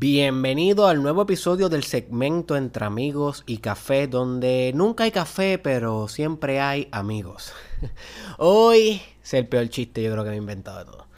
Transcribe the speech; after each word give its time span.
Bienvenido 0.00 0.86
al 0.86 1.02
nuevo 1.02 1.22
episodio 1.22 1.68
del 1.68 1.82
segmento 1.82 2.56
Entre 2.56 2.84
Amigos 2.84 3.42
y 3.46 3.58
Café, 3.58 4.06
donde 4.06 4.70
nunca 4.72 5.02
hay 5.02 5.10
café, 5.10 5.58
pero 5.58 6.06
siempre 6.06 6.60
hay 6.60 6.86
amigos. 6.92 7.52
Hoy 8.38 9.02
es 9.20 9.34
el 9.34 9.48
peor 9.48 9.68
chiste, 9.70 10.00
yo 10.00 10.12
creo 10.12 10.22
que 10.22 10.30
me 10.30 10.36
he 10.36 10.38
inventado 10.38 10.78
de 10.78 10.84
todo. 10.84 11.08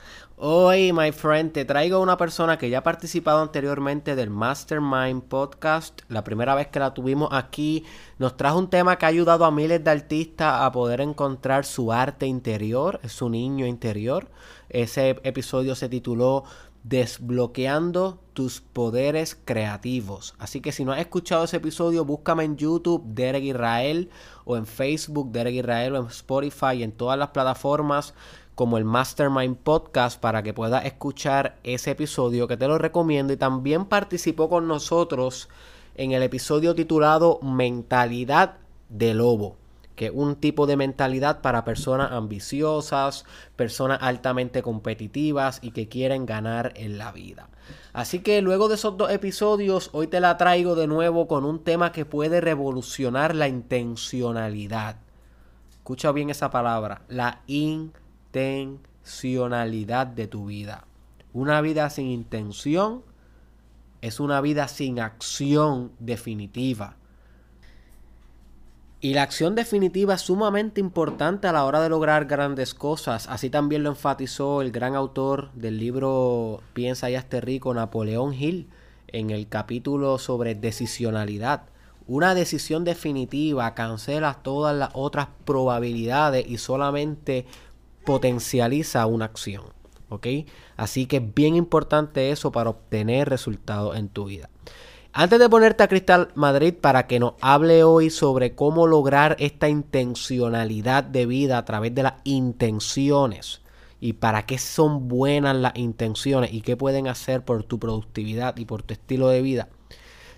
Hoy, 0.43 0.95
my 0.95 1.13
friend, 1.13 1.53
te 1.53 1.67
traigo 1.67 1.99
a 1.99 2.01
una 2.01 2.17
persona 2.17 2.57
que 2.57 2.71
ya 2.71 2.79
ha 2.79 2.83
participado 2.83 3.43
anteriormente 3.43 4.15
del 4.15 4.31
Mastermind 4.31 5.25
Podcast. 5.25 6.01
La 6.09 6.25
primera 6.25 6.55
vez 6.55 6.69
que 6.69 6.81
la 6.81 6.95
tuvimos 6.95 7.29
aquí, 7.33 7.85
nos 8.19 8.39
trajo 8.39 8.59
un 8.59 8.71
tema 8.71 8.97
que 8.97 9.05
ha 9.05 9.11
ayudado 9.11 9.45
a 9.45 9.51
miles 9.51 9.85
de 9.85 9.91
artistas 9.91 10.63
a 10.63 10.73
poder 10.73 11.03
encontrar 11.03 11.67
su 11.67 11.93
arte 11.93 12.27
interior, 12.27 13.01
su 13.07 13.29
niño 13.29 13.67
interior. 13.67 14.31
Ese 14.71 15.21
episodio 15.25 15.75
se 15.75 15.91
tituló 15.91 16.45
Desbloqueando 16.83 18.21
tus 18.33 18.61
poderes 18.61 19.39
creativos. 19.45 20.35
Así 20.39 20.61
que 20.61 20.73
si 20.73 20.85
no 20.85 20.93
has 20.93 21.01
escuchado 21.01 21.45
ese 21.45 21.59
episodio, 21.59 22.05
búscame 22.05 22.45
en 22.45 22.57
YouTube, 22.57 23.05
Derek 23.07 23.45
Israel, 23.45 24.11
o 24.45 24.57
en 24.57 24.67
Facebook, 24.67 25.31
Derek 25.31 25.55
Israel, 25.55 25.97
o 25.97 26.01
en 26.01 26.07
Spotify, 26.07 26.77
y 26.77 26.83
en 26.83 26.93
todas 26.93 27.19
las 27.19 27.29
plataformas 27.29 28.15
como 28.55 28.79
el 28.79 28.85
Mastermind 28.85 29.57
Podcast 29.57 30.21
para 30.21 30.43
que 30.43 30.53
puedas 30.53 30.85
escuchar 30.85 31.59
ese 31.65 31.93
episodio 31.93 32.49
que 32.49 32.57
te 32.57 32.69
lo 32.69 32.79
recomiendo. 32.79 33.33
Y 33.33 33.37
también 33.37 33.85
participó 33.85 34.49
con 34.49 34.67
nosotros 34.69 35.49
en 35.95 36.13
el 36.13 36.23
episodio 36.23 36.75
titulado 36.75 37.41
Mentalidad 37.43 38.57
de 38.89 39.15
Lobo 39.15 39.60
que 40.01 40.11
un 40.11 40.37
tipo 40.37 40.67
de 40.67 40.79
mentalidad 40.79 41.43
para 41.43 41.63
personas 41.63 42.13
ambiciosas, 42.13 43.27
personas 43.55 43.99
altamente 44.01 44.63
competitivas 44.63 45.59
y 45.61 45.73
que 45.73 45.89
quieren 45.89 46.25
ganar 46.25 46.73
en 46.75 46.97
la 46.97 47.13
vida. 47.13 47.51
Así 47.93 48.21
que 48.21 48.41
luego 48.41 48.71
de 48.71 48.77
esos 48.77 48.97
dos 48.97 49.11
episodios, 49.11 49.91
hoy 49.93 50.07
te 50.07 50.21
la 50.21 50.39
traigo 50.39 50.75
de 50.75 50.87
nuevo 50.87 51.29
con 51.29 51.45
un 51.45 51.63
tema 51.63 51.93
que 51.93 52.07
puede 52.07 52.41
revolucionar 52.41 53.35
la 53.35 53.47
intencionalidad. 53.47 54.97
Escucha 55.69 56.13
bien 56.13 56.31
esa 56.31 56.51
palabra, 56.51 57.03
la 57.09 57.43
intencionalidad 57.47 60.07
de 60.07 60.29
tu 60.29 60.47
vida. 60.47 60.87
Una 61.35 61.61
vida 61.61 61.91
sin 61.91 62.07
intención 62.07 63.03
es 64.01 64.19
una 64.19 64.41
vida 64.41 64.67
sin 64.67 64.99
acción 64.99 65.93
definitiva. 65.99 66.97
Y 69.03 69.15
la 69.15 69.23
acción 69.23 69.55
definitiva 69.55 70.15
es 70.15 70.21
sumamente 70.21 70.79
importante 70.79 71.47
a 71.47 71.53
la 71.53 71.65
hora 71.65 71.81
de 71.81 71.89
lograr 71.89 72.27
grandes 72.27 72.75
cosas. 72.75 73.29
Así 73.29 73.49
también 73.49 73.83
lo 73.83 73.89
enfatizó 73.89 74.61
el 74.61 74.73
gran 74.73 74.95
autor 74.95 75.51
del 75.55 75.79
libro 75.79 76.61
Piensa 76.75 77.11
y 77.11 77.15
hazte 77.15 77.41
rico, 77.41 77.73
Napoleón 77.73 78.35
Hill, 78.35 78.69
en 79.07 79.31
el 79.31 79.49
capítulo 79.49 80.19
sobre 80.19 80.55
decisionalidad. 80.55 81.63
Una 82.07 82.35
decisión 82.35 82.85
definitiva 82.85 83.75
cancela 83.75 84.35
todas 84.43 84.77
las 84.77 84.91
otras 84.93 85.29
probabilidades 85.47 86.47
y 86.47 86.59
solamente 86.59 87.47
potencializa 88.05 89.07
una 89.07 89.25
acción. 89.25 89.63
Así 90.77 91.07
que 91.07 91.19
es 91.19 91.35
bien 91.35 91.57
importante 91.57 92.33
eso 92.33 92.53
para 92.53 92.71
obtener 92.71 93.29
resultados 93.31 93.97
en 93.97 94.09
tu 94.09 94.27
vida. 94.27 94.51
Antes 95.13 95.41
de 95.41 95.49
ponerte 95.49 95.83
a 95.83 95.89
Cristal 95.89 96.29
Madrid 96.37 96.73
para 96.73 97.09
que 97.09 97.19
nos 97.19 97.35
hable 97.41 97.83
hoy 97.83 98.11
sobre 98.11 98.55
cómo 98.55 98.87
lograr 98.87 99.35
esta 99.41 99.69
intencionalidad 99.69 101.03
de 101.03 101.27
vida 101.27 101.59
a 101.59 101.65
través 101.65 101.93
de 101.97 102.05
las 102.05 102.15
intenciones 102.23 103.61
y 103.99 104.13
para 104.13 104.47
qué 104.47 104.57
son 104.57 105.09
buenas 105.09 105.57
las 105.57 105.75
intenciones 105.75 106.53
y 106.55 106.61
qué 106.61 106.77
pueden 106.77 107.09
hacer 107.09 107.45
por 107.45 107.65
tu 107.65 107.81
productividad 107.81 108.57
y 108.57 108.67
por 108.67 108.85
tu 108.85 108.95
estilo 108.95 109.29
de 109.29 109.43
vida. 109.43 109.69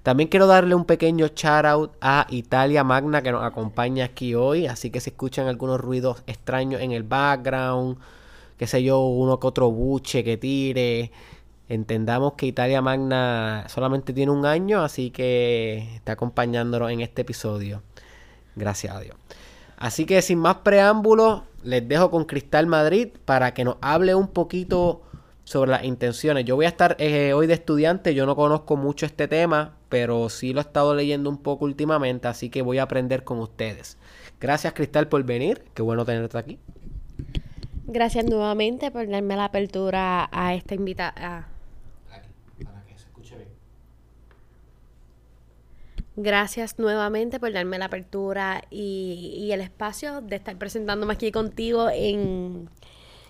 También 0.03 0.31
quiero 0.31 0.47
darle 0.47 0.75
un 0.75 0.86
pequeño 0.86 1.27
shout 1.27 1.67
out 1.67 1.92
a 2.01 2.27
Italia 2.31 2.83
Magna 2.83 3.20
que 3.20 3.31
nos 3.31 3.45
acompaña 3.45 4.07
aquí 4.07 4.34
hoy, 4.34 4.67
así 4.67 4.89
que 4.89 5.01
si 5.01 5.11
escuchan 5.11 5.48
algunos 5.48 5.83
ruidos 5.83 6.23
extraños 6.27 6.80
en 6.80 6.92
el 6.92 7.02
background, 7.02 7.98
qué 8.57 8.67
sé 8.67 8.83
yo, 8.83 9.01
uno 9.01 9.39
que 9.39 9.46
otro 9.46 9.70
buche 9.70 10.25
que 10.25 10.39
tire, 10.39 11.13
Entendamos 11.68 12.34
que 12.34 12.46
Italia 12.46 12.83
Magna 12.83 13.64
solamente 13.68 14.12
tiene 14.12 14.33
un 14.33 14.45
año, 14.45 14.83
así 14.83 15.11
que 15.11 15.95
está 15.95 16.12
acompañándonos 16.12 16.90
en 16.90 17.00
este 17.00 17.23
episodio. 17.23 17.83
Gracias 18.56 18.95
a 18.95 19.00
Dios. 19.00 19.17
Así 19.77 20.05
que 20.05 20.22
sin 20.22 20.39
más 20.39 20.56
preámbulos, 20.56 21.42
les 21.64 21.86
dejo 21.89 22.11
con 22.11 22.24
Cristal 22.24 22.67
Madrid 22.67 23.08
para 23.24 23.55
que 23.55 23.64
nos 23.64 23.77
hable 23.80 24.14
un 24.14 24.28
poquito 24.28 25.02
sobre 25.45 25.70
las 25.70 25.84
intenciones. 25.84 26.45
Yo 26.45 26.56
voy 26.56 26.67
a 26.67 26.68
estar 26.68 26.96
eh, 26.98 27.33
hoy 27.33 27.46
de 27.46 27.55
estudiante, 27.55 28.14
yo 28.14 28.27
no 28.27 28.36
conozco 28.36 28.77
mucho 28.77 29.06
este 29.06 29.27
tema, 29.28 29.74
pero 29.89 30.28
sí 30.28 30.52
lo 30.52 30.61
he 30.61 30.62
estado 30.62 30.95
leyendo 30.95 31.30
un 31.30 31.39
poco 31.39 31.64
últimamente, 31.64 32.28
así 32.28 32.48
que 32.48 32.62
voy 32.62 32.78
a 32.78 32.84
aprender 32.84 33.24
con 33.24 33.39
ustedes. 33.39 33.98
Gracias 34.40 34.72
Cristal 34.72 35.08
por 35.08 35.22
venir, 35.24 35.64
qué 35.74 35.83
bueno 35.83 36.05
tenerte 36.05 36.39
aquí. 36.39 36.58
Gracias 37.86 38.24
nuevamente 38.24 38.90
por 38.90 39.08
darme 39.08 39.36
la 39.36 39.46
apertura 39.46 40.28
a 40.33 40.55
esta 40.55 40.74
invitación 40.74 41.52
Gracias 46.17 46.78
nuevamente 46.78 47.40
por 47.40 47.52
darme 47.52 47.78
la 47.78 47.86
apertura 47.86 48.62
y, 48.70 49.48
el 49.50 49.62
espacio 49.62 50.20
de 50.20 50.36
estar 50.36 50.56
presentándome 50.56 51.14
aquí 51.14 51.33
contigo 51.33 51.89
en, 51.90 52.68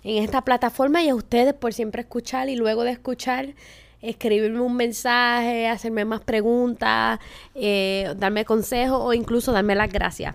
esta 0.02 0.42
plataforma 0.42 1.00
y 1.02 1.08
a 1.08 1.14
ustedes 1.14 1.54
por 1.54 1.72
siempre 1.72 2.02
escuchar 2.02 2.48
y 2.48 2.56
luego 2.56 2.82
de 2.82 2.90
escuchar 2.90 3.54
escribirme 4.00 4.60
un 4.60 4.74
mensaje, 4.74 5.68
hacerme 5.68 6.04
más 6.04 6.20
preguntas, 6.22 7.20
eh, 7.54 8.12
darme 8.16 8.44
consejos 8.44 8.98
o 9.00 9.12
incluso 9.12 9.52
darme 9.52 9.76
las 9.76 9.92
gracias. 9.92 10.34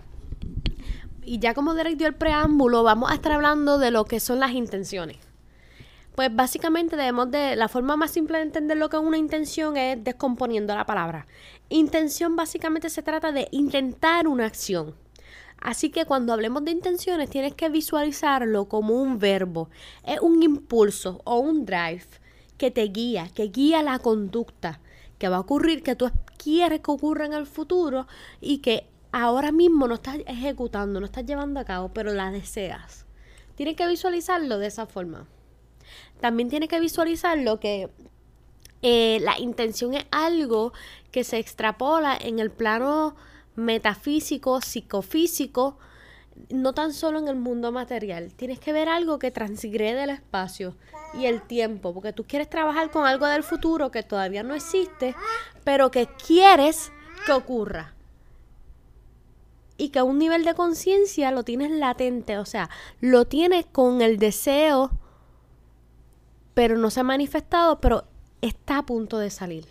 Y 1.22 1.38
ya 1.40 1.52
como 1.52 1.74
Derek 1.74 1.98
dio 1.98 2.06
el 2.06 2.14
preámbulo, 2.14 2.82
vamos 2.82 3.10
a 3.10 3.14
estar 3.14 3.32
hablando 3.32 3.76
de 3.76 3.90
lo 3.90 4.06
que 4.06 4.20
son 4.20 4.40
las 4.40 4.52
intenciones. 4.52 5.27
Pues 6.18 6.34
básicamente 6.34 6.96
debemos 6.96 7.30
de, 7.30 7.54
la 7.54 7.68
forma 7.68 7.94
más 7.94 8.10
simple 8.10 8.38
de 8.38 8.42
entender 8.42 8.76
lo 8.76 8.88
que 8.88 8.96
es 8.96 9.02
una 9.04 9.18
intención 9.18 9.76
es 9.76 10.02
descomponiendo 10.02 10.74
la 10.74 10.84
palabra. 10.84 11.28
Intención 11.68 12.34
básicamente 12.34 12.90
se 12.90 13.04
trata 13.04 13.30
de 13.30 13.46
intentar 13.52 14.26
una 14.26 14.44
acción. 14.44 14.96
Así 15.60 15.90
que 15.90 16.06
cuando 16.06 16.32
hablemos 16.32 16.64
de 16.64 16.72
intenciones 16.72 17.30
tienes 17.30 17.54
que 17.54 17.68
visualizarlo 17.68 18.68
como 18.68 19.00
un 19.00 19.20
verbo. 19.20 19.70
Es 20.04 20.18
un 20.18 20.42
impulso 20.42 21.20
o 21.22 21.38
un 21.38 21.64
drive 21.64 22.08
que 22.56 22.72
te 22.72 22.82
guía, 22.88 23.28
que 23.32 23.44
guía 23.44 23.84
la 23.84 24.00
conducta 24.00 24.80
que 25.18 25.28
va 25.28 25.36
a 25.36 25.40
ocurrir, 25.42 25.84
que 25.84 25.94
tú 25.94 26.10
quieres 26.36 26.80
que 26.80 26.90
ocurra 26.90 27.26
en 27.26 27.32
el 27.32 27.46
futuro 27.46 28.08
y 28.40 28.58
que 28.58 28.88
ahora 29.12 29.52
mismo 29.52 29.86
no 29.86 29.94
estás 29.94 30.16
ejecutando, 30.26 30.98
no 30.98 31.06
estás 31.06 31.26
llevando 31.26 31.60
a 31.60 31.64
cabo, 31.64 31.92
pero 31.94 32.12
la 32.12 32.32
deseas. 32.32 33.06
Tienes 33.54 33.76
que 33.76 33.86
visualizarlo 33.86 34.58
de 34.58 34.66
esa 34.66 34.86
forma 34.86 35.28
también 36.20 36.48
tiene 36.48 36.68
que 36.68 36.80
visualizar 36.80 37.38
lo 37.38 37.60
que 37.60 37.88
eh, 38.82 39.18
la 39.22 39.38
intención 39.38 39.94
es 39.94 40.04
algo 40.10 40.72
que 41.10 41.24
se 41.24 41.38
extrapola 41.38 42.16
en 42.20 42.38
el 42.38 42.50
plano 42.50 43.16
metafísico, 43.56 44.60
psicofísico, 44.60 45.78
no 46.50 46.72
tan 46.72 46.92
solo 46.92 47.18
en 47.18 47.28
el 47.28 47.36
mundo 47.36 47.72
material. 47.72 48.32
Tienes 48.34 48.60
que 48.60 48.72
ver 48.72 48.88
algo 48.88 49.18
que 49.18 49.30
transgrede 49.30 50.04
el 50.04 50.10
espacio 50.10 50.76
y 51.14 51.26
el 51.26 51.42
tiempo, 51.42 51.92
porque 51.92 52.12
tú 52.12 52.24
quieres 52.24 52.48
trabajar 52.48 52.90
con 52.90 53.06
algo 53.06 53.26
del 53.26 53.42
futuro 53.42 53.90
que 53.90 54.02
todavía 54.02 54.42
no 54.42 54.54
existe, 54.54 55.16
pero 55.64 55.90
que 55.90 56.06
quieres 56.06 56.92
que 57.26 57.32
ocurra. 57.32 57.94
Y 59.76 59.90
que 59.90 60.00
a 60.00 60.04
un 60.04 60.18
nivel 60.18 60.44
de 60.44 60.54
conciencia 60.54 61.30
lo 61.30 61.44
tienes 61.44 61.70
latente, 61.70 62.38
o 62.38 62.44
sea, 62.44 62.68
lo 63.00 63.26
tienes 63.26 63.66
con 63.66 64.02
el 64.02 64.18
deseo 64.18 64.90
pero 66.58 66.76
no 66.76 66.90
se 66.90 66.98
ha 66.98 67.04
manifestado, 67.04 67.80
pero 67.80 68.02
está 68.40 68.78
a 68.78 68.82
punto 68.84 69.20
de 69.20 69.30
salir. 69.30 69.64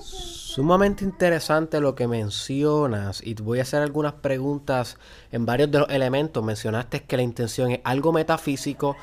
Sumamente 0.00 1.04
interesante 1.04 1.78
lo 1.78 1.94
que 1.94 2.08
mencionas 2.08 3.20
y 3.22 3.34
voy 3.34 3.58
a 3.58 3.62
hacer 3.62 3.82
algunas 3.82 4.14
preguntas 4.14 4.96
en 5.30 5.44
varios 5.44 5.70
de 5.70 5.80
los 5.80 5.90
elementos. 5.90 6.42
Mencionaste 6.42 7.02
que 7.02 7.18
la 7.18 7.22
intención 7.22 7.70
es 7.70 7.80
algo 7.84 8.14
metafísico. 8.14 8.96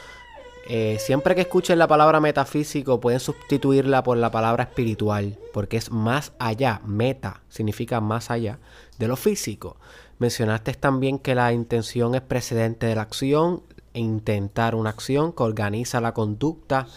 Eh, 0.68 0.98
siempre 1.00 1.36
que 1.36 1.42
escuchen 1.42 1.78
la 1.78 1.88
palabra 1.88 2.20
metafísico 2.20 3.00
pueden 3.00 3.20
sustituirla 3.20 4.02
por 4.02 4.18
la 4.18 4.32
palabra 4.32 4.64
espiritual 4.64 5.38
porque 5.54 5.78
es 5.78 5.92
más 5.92 6.34
allá. 6.40 6.82
Meta 6.84 7.44
significa 7.48 8.02
más 8.02 8.32
allá 8.32 8.58
de 8.98 9.08
lo 9.08 9.18
físico. 9.18 9.78
Mencionaste 10.18 10.74
también 10.74 11.20
que 11.20 11.36
la 11.36 11.54
intención 11.54 12.16
es 12.16 12.22
precedente 12.22 12.88
de 12.88 12.96
la 12.96 13.04
acción 13.04 13.62
intentar 14.00 14.76
una 14.76 14.90
acción 14.90 15.34
que 15.34 15.44
organiza 15.44 16.02
la 16.02 16.14
conducta 16.14 16.88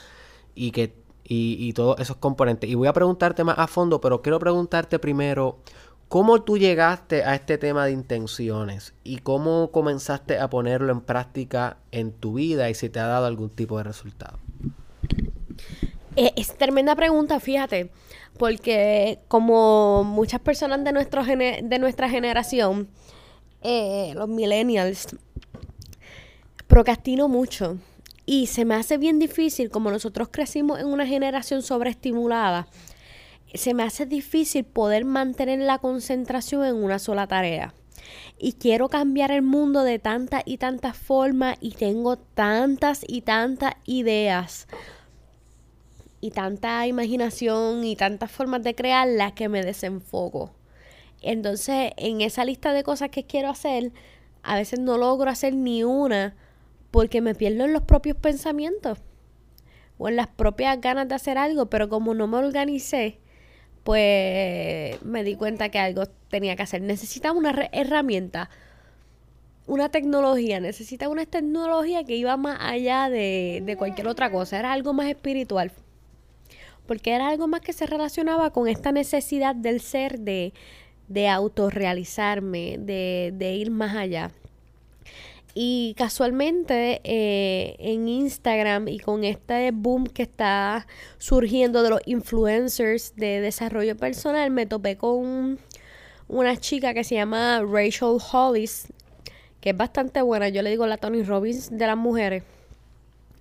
y 0.55 0.71
que 0.71 1.03
y, 1.35 1.73
todos 1.73 1.99
esos 2.01 2.17
componentes. 2.17 2.69
Y 2.69 2.75
voy 2.75 2.89
a 2.89 2.93
preguntarte 2.93 3.45
más 3.45 3.59
a 3.59 3.67
fondo, 3.67 4.01
pero 4.01 4.23
quiero 4.23 4.39
preguntarte 4.39 4.99
primero, 4.99 5.59
¿cómo 6.09 6.43
tú 6.43 6.59
llegaste 6.59 7.25
a 7.25 7.35
este 7.35 7.59
tema 7.59 7.87
de 7.87 7.93
intenciones? 7.93 8.95
¿Y 9.03 9.19
cómo 9.19 9.71
comenzaste 9.71 10.39
a 10.39 10.51
ponerlo 10.51 10.93
en 10.93 11.01
práctica 11.01 11.79
en 11.91 12.13
tu 12.13 12.35
vida 12.35 12.69
y 12.69 12.75
si 12.75 12.89
te 12.89 13.01
ha 13.01 13.07
dado 13.07 13.27
algún 13.27 13.51
tipo 13.51 13.79
de 13.79 13.85
resultado? 13.85 14.39
Eh, 16.17 16.33
es 16.37 16.57
tremenda 16.59 16.95
pregunta, 16.95 17.41
fíjate, 17.41 17.91
porque 18.39 19.21
como 19.29 20.05
muchas 20.05 20.41
personas 20.41 20.85
de, 20.85 20.93
nuestro 20.93 21.25
de 21.25 21.79
nuestra 21.79 22.11
generación, 22.11 22.89
eh, 23.63 24.13
los 24.15 24.29
millennials, 24.29 25.17
procrastino 26.69 27.29
mucho. 27.29 27.79
Y 28.25 28.47
se 28.47 28.65
me 28.65 28.75
hace 28.75 28.99
bien 28.99 29.19
difícil, 29.19 29.71
como 29.71 29.91
nosotros 29.91 30.29
crecimos 30.31 30.79
en 30.79 30.87
una 30.87 31.07
generación 31.07 31.63
sobreestimulada, 31.63 32.69
se 33.55 33.75
me 33.75 33.83
hace 33.83 34.07
difícil 34.07 34.65
poder 34.65 35.05
mantener 35.05 35.59
la 35.59 35.79
concentración 35.79 36.65
en 36.65 36.77
una 36.77 36.99
sola 36.99 37.27
tarea. 37.27 37.75
Y 38.39 38.55
quiero 38.55 38.89
cambiar 38.89 39.31
el 39.31 39.43
mundo 39.43 39.85
de 39.85 39.99
tantas 39.99 40.43
y 40.45 40.59
tantas 40.59 40.97
formas 40.97 41.57
y 41.61 41.73
tengo 41.73 42.17
tantas 42.17 43.05
y 43.07 43.23
tantas 43.23 43.75
ideas 43.85 44.67
y 46.21 46.31
tanta 46.31 46.87
imaginación 46.87 47.85
y 47.85 47.97
tantas 47.97 48.31
formas 48.31 48.63
de 48.63 48.75
crearlas 48.75 49.33
que 49.33 49.49
me 49.49 49.63
desenfoco. 49.63 50.53
Entonces, 51.21 51.93
en 51.97 52.21
esa 52.21 52.45
lista 52.45 52.73
de 52.73 52.83
cosas 52.83 53.11
que 53.11 53.25
quiero 53.25 53.51
hacer, 53.51 53.93
a 54.43 54.57
veces 54.57 54.81
no 54.81 54.99
logro 54.99 55.31
hacer 55.31 55.55
ni 55.55 55.85
una 55.85 56.35
porque 56.93 57.21
me 57.21 57.35
pierdo 57.35 57.65
en 57.65 57.73
los 57.73 57.83
propios 57.83 58.17
pensamientos 58.17 58.99
o 59.99 60.09
en 60.09 60.17
las 60.17 60.29
propias 60.29 60.81
ganas 60.81 61.09
de 61.09 61.17
hacer 61.17 61.39
algo, 61.39 61.67
pero 61.67 61.89
como 61.89 62.15
no 62.15 62.29
me 62.29 62.37
organicé, 62.37 63.19
pues 63.83 65.03
me 65.03 65.25
di 65.25 65.35
cuenta 65.35 65.71
que 65.71 65.79
algo 65.79 66.05
tenía 66.29 66.55
que 66.55 66.63
hacer. 66.63 66.83
Necesitaba 66.83 67.37
una 67.37 67.69
herramienta, 67.73 68.51
una 69.67 69.89
tecnología, 69.89 70.61
necesitaba 70.61 71.11
una 71.11 71.25
tecnología 71.25 72.05
que 72.05 72.15
iba 72.17 72.37
más 72.37 72.59
allá 72.61 73.09
de, 73.09 73.63
de 73.65 73.77
cualquier 73.77 74.07
otra 74.07 74.31
cosa, 74.31 74.59
era 74.59 74.73
algo 74.73 74.93
más 74.93 75.07
espiritual, 75.07 75.73
porque 76.87 77.15
era 77.15 77.29
algo 77.29 77.49
más 77.49 77.63
que 77.63 77.73
se 77.73 77.87
relacionaba 77.87 78.51
con 78.51 78.69
esta 78.69 78.93
necesidad 78.93 79.55
del 79.55 79.81
ser 79.81 80.21
de, 80.21 80.53
de 81.09 81.29
autorrealizarme, 81.29 82.77
de, 82.79 83.33
de 83.35 83.55
ir 83.55 83.71
más 83.71 83.97
allá. 83.97 84.31
Y 85.55 85.95
casualmente 85.99 87.01
eh, 87.05 87.77
en 87.79 88.09
Instagram 88.09 88.89
y 88.89 88.99
con 88.99 89.23
este 89.25 89.71
boom 89.71 90.07
que 90.07 90.23
está 90.23 90.87
surgiendo 91.19 91.83
de 91.83 91.91
los 91.91 92.01
influencers 92.07 93.15
de 93.17 93.41
desarrollo 93.41 93.97
personal, 93.97 94.51
me 94.51 94.65
topé 94.65 94.97
con 94.97 95.59
una 96.29 96.57
chica 96.57 96.95
que 96.95 97.05
se 97.05 97.17
llama 97.17 97.61
Rachel 97.61 98.17
Hollis, 98.33 98.87
que 99.61 99.71
es 99.71 99.77
bastante 99.77 100.23
buena. 100.23 100.49
Yo 100.49 100.63
le 100.63 100.71
digo 100.71 100.87
la 100.87 100.97
Tony 100.97 101.23
Robbins 101.23 101.71
de 101.71 101.87
las 101.87 101.99
mujeres. 101.99 102.43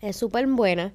Es 0.02 0.18
súper 0.18 0.48
buena. 0.48 0.94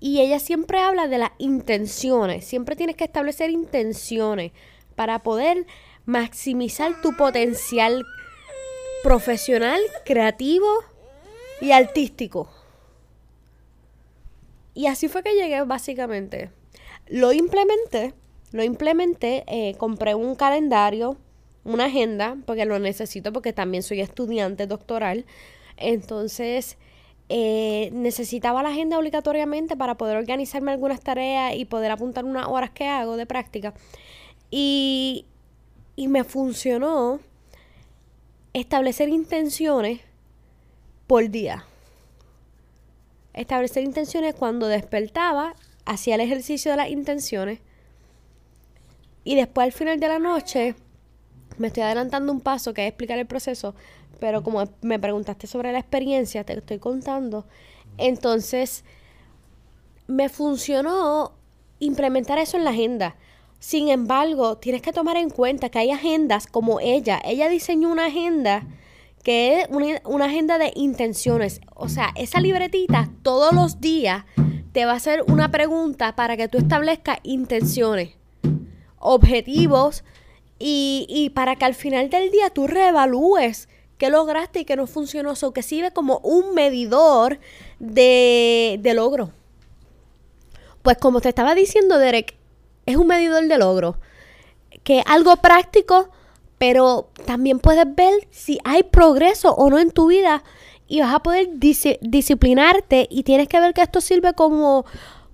Y 0.00 0.20
ella 0.20 0.38
siempre 0.38 0.80
habla 0.80 1.08
de 1.08 1.18
las 1.18 1.30
intenciones. 1.38 2.44
Siempre 2.44 2.76
tienes 2.76 2.96
que 2.96 3.04
establecer 3.04 3.50
intenciones 3.50 4.52
para 4.96 5.20
poder 5.22 5.64
maximizar 6.04 7.00
tu 7.00 7.16
potencial 7.16 8.04
profesional, 9.02 9.80
creativo 10.04 10.66
y 11.60 11.72
artístico. 11.72 12.48
Y 14.74 14.86
así 14.86 15.08
fue 15.08 15.22
que 15.22 15.34
llegué 15.34 15.62
básicamente. 15.62 16.50
Lo 17.08 17.32
implementé, 17.32 18.14
lo 18.52 18.62
implementé, 18.62 19.44
eh, 19.46 19.74
compré 19.78 20.14
un 20.14 20.34
calendario, 20.34 21.16
una 21.64 21.86
agenda, 21.86 22.36
porque 22.46 22.64
lo 22.64 22.78
necesito 22.78 23.32
porque 23.32 23.52
también 23.52 23.82
soy 23.82 24.00
estudiante 24.00 24.66
doctoral. 24.66 25.26
Entonces, 25.76 26.76
eh, 27.28 27.90
necesitaba 27.92 28.62
la 28.62 28.70
agenda 28.70 28.98
obligatoriamente 28.98 29.76
para 29.76 29.96
poder 29.96 30.16
organizarme 30.16 30.72
algunas 30.72 31.00
tareas 31.00 31.54
y 31.56 31.64
poder 31.64 31.90
apuntar 31.90 32.24
unas 32.24 32.46
horas 32.46 32.70
que 32.70 32.86
hago 32.86 33.16
de 33.16 33.26
práctica. 33.26 33.74
Y, 34.50 35.26
y 35.96 36.08
me 36.08 36.24
funcionó 36.24 37.20
establecer 38.58 39.08
intenciones 39.08 40.00
por 41.06 41.28
día. 41.30 41.64
Establecer 43.34 43.84
intenciones 43.84 44.34
cuando 44.34 44.66
despertaba, 44.66 45.54
hacía 45.84 46.16
el 46.16 46.20
ejercicio 46.20 46.70
de 46.70 46.76
las 46.76 46.90
intenciones 46.90 47.60
y 49.24 49.34
después 49.34 49.66
al 49.66 49.72
final 49.72 50.00
de 50.00 50.08
la 50.08 50.18
noche 50.18 50.74
me 51.58 51.68
estoy 51.68 51.82
adelantando 51.82 52.32
un 52.32 52.40
paso 52.40 52.72
que 52.72 52.82
es 52.82 52.88
explicar 52.88 53.18
el 53.18 53.26
proceso, 53.26 53.74
pero 54.20 54.42
como 54.42 54.64
me 54.80 54.98
preguntaste 54.98 55.46
sobre 55.46 55.72
la 55.72 55.78
experiencia, 55.78 56.44
te 56.44 56.54
estoy 56.54 56.78
contando. 56.78 57.46
Entonces, 57.96 58.84
me 60.06 60.28
funcionó 60.28 61.32
implementar 61.78 62.38
eso 62.38 62.56
en 62.56 62.64
la 62.64 62.70
agenda. 62.70 63.16
Sin 63.58 63.88
embargo, 63.88 64.58
tienes 64.58 64.82
que 64.82 64.92
tomar 64.92 65.16
en 65.16 65.30
cuenta 65.30 65.68
que 65.68 65.78
hay 65.78 65.90
agendas 65.90 66.46
como 66.46 66.80
ella. 66.80 67.20
Ella 67.24 67.48
diseñó 67.48 67.90
una 67.90 68.06
agenda 68.06 68.66
que 69.24 69.60
es 69.60 69.68
una, 70.04 70.24
agenda 70.26 70.58
de 70.58 70.72
intenciones. 70.74 71.60
O 71.74 71.88
sea, 71.88 72.12
esa 72.14 72.40
libretita 72.40 73.10
todos 73.22 73.52
los 73.52 73.80
días 73.80 74.24
te 74.72 74.84
va 74.84 74.92
a 74.92 74.96
hacer 74.96 75.24
una 75.26 75.50
pregunta 75.50 76.14
para 76.14 76.36
que 76.36 76.48
tú 76.48 76.58
establezcas 76.58 77.18
intenciones, 77.24 78.10
objetivos 78.98 80.04
y, 80.58 81.06
y 81.08 81.30
para 81.30 81.56
que 81.56 81.64
al 81.64 81.74
final 81.74 82.10
del 82.10 82.30
día 82.30 82.50
tú 82.50 82.66
reevalúes 82.66 83.68
qué 83.98 84.08
lograste 84.08 84.60
y 84.60 84.64
qué 84.64 84.76
no 84.76 84.86
funcionó. 84.86 85.34
O 85.42 85.52
que 85.52 85.62
sirve 85.62 85.90
como 85.90 86.18
un 86.18 86.54
medidor 86.54 87.38
de, 87.80 88.78
de 88.80 88.94
logro. 88.94 89.32
Pues 90.82 90.96
como 90.96 91.20
te 91.20 91.28
estaba 91.28 91.54
diciendo, 91.54 91.98
Derek, 91.98 92.37
es 92.88 92.96
un 92.96 93.06
medidor 93.06 93.46
de 93.46 93.58
logro, 93.58 93.98
que 94.82 95.00
es 95.00 95.04
algo 95.06 95.36
práctico, 95.36 96.08
pero 96.56 97.10
también 97.26 97.58
puedes 97.58 97.84
ver 97.94 98.26
si 98.30 98.58
hay 98.64 98.82
progreso 98.82 99.54
o 99.54 99.68
no 99.68 99.78
en 99.78 99.90
tu 99.90 100.06
vida 100.06 100.42
y 100.86 101.00
vas 101.00 101.14
a 101.14 101.18
poder 101.18 101.50
disciplinarte 101.52 103.06
y 103.10 103.24
tienes 103.24 103.46
que 103.46 103.60
ver 103.60 103.74
que 103.74 103.82
esto 103.82 104.00
sirve 104.00 104.32
como, 104.32 104.86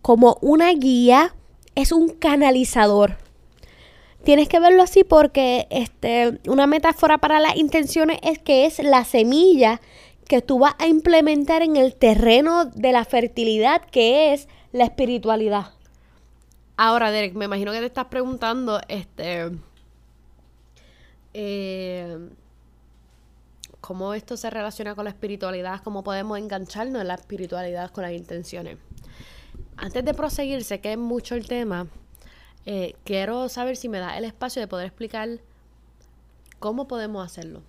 como 0.03 0.37
una 0.41 0.73
guía, 0.73 1.37
es 1.77 1.93
un 1.93 2.09
canalizador. 2.09 3.19
Tienes 4.25 4.49
que 4.49 4.59
verlo 4.59 4.83
así 4.83 5.05
porque 5.05 5.69
este, 5.71 6.41
una 6.49 6.67
metáfora 6.67 7.19
para 7.19 7.39
las 7.39 7.55
intenciones 7.55 8.19
es 8.25 8.41
que 8.41 8.67
es 8.67 8.83
la 8.83 9.05
semilla 9.05 9.81
que 10.27 10.43
tú 10.43 10.59
vas 10.59 10.75
a 10.81 10.89
implementar 10.89 11.62
en 11.62 11.77
el 11.77 11.95
terreno 11.95 12.65
de 12.65 12.91
la 12.91 13.05
fertilidad 13.05 13.83
que 13.83 14.33
es 14.33 14.49
la 14.73 14.85
espiritualidad. 14.85 15.74
Ahora, 16.77 17.11
Derek, 17.11 17.35
me 17.35 17.45
imagino 17.45 17.71
que 17.73 17.79
te 17.79 17.87
estás 17.87 18.07
preguntando, 18.07 18.81
este, 18.89 19.51
eh, 21.33 22.29
cómo 23.81 24.15
esto 24.15 24.37
se 24.37 24.51
relaciona 24.51 24.95
con 24.95 25.05
la 25.05 25.11
espiritualidad, 25.11 25.83
cómo 25.85 26.03
podemos 26.03 26.39
engancharnos 26.39 27.03
en 27.03 27.09
la 27.09 27.15
espiritualidad 27.15 27.91
con 27.91 28.03
las 28.03 28.13
intenciones. 28.13 28.79
Antes 29.77 30.05
de 30.05 30.15
proseguir, 30.15 30.65
sé 30.65 30.81
que 30.81 30.93
es 30.93 30.99
mucho 30.99 31.37
el 31.37 31.47
tema, 31.47 31.87
eh, 32.67 32.97
quiero 33.05 33.49
saber 33.49 33.77
si 33.77 33.89
me 33.89 33.99
da 33.99 34.19
el 34.19 34.25
espacio 34.25 34.61
de 34.61 34.67
poder 34.67 34.87
explicar 34.87 35.29
cómo 36.59 36.89
podemos 36.89 37.25
hacerlo. 37.25 37.63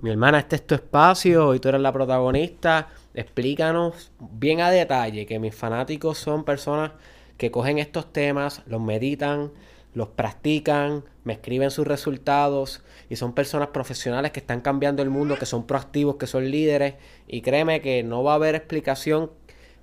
Mi 0.00 0.10
hermana, 0.10 0.38
este 0.38 0.56
es 0.56 0.66
tu 0.66 0.74
espacio, 0.74 1.54
y 1.54 1.58
tú 1.58 1.68
eres 1.68 1.80
la 1.80 1.92
protagonista. 1.92 2.88
Explícanos 3.12 4.12
bien 4.20 4.60
a 4.60 4.70
detalle 4.70 5.26
que 5.26 5.38
mis 5.38 5.54
fanáticos 5.54 6.18
son 6.18 6.44
personas 6.44 6.92
que 7.36 7.50
cogen 7.50 7.78
estos 7.78 8.12
temas, 8.12 8.62
los 8.66 8.80
meditan, 8.80 9.52
los 9.94 10.08
practican, 10.08 11.04
me 11.24 11.32
escriben 11.32 11.70
sus 11.70 11.86
resultados 11.86 12.82
y 13.08 13.16
son 13.16 13.32
personas 13.32 13.68
profesionales 13.68 14.30
que 14.30 14.40
están 14.40 14.60
cambiando 14.60 15.02
el 15.02 15.10
mundo, 15.10 15.38
que 15.38 15.46
son 15.46 15.66
proactivos, 15.66 16.16
que 16.16 16.26
son 16.26 16.50
líderes 16.50 16.94
y 17.26 17.40
créeme 17.40 17.80
que 17.80 18.02
no 18.02 18.22
va 18.22 18.32
a 18.32 18.34
haber 18.36 18.54
explicación, 18.54 19.30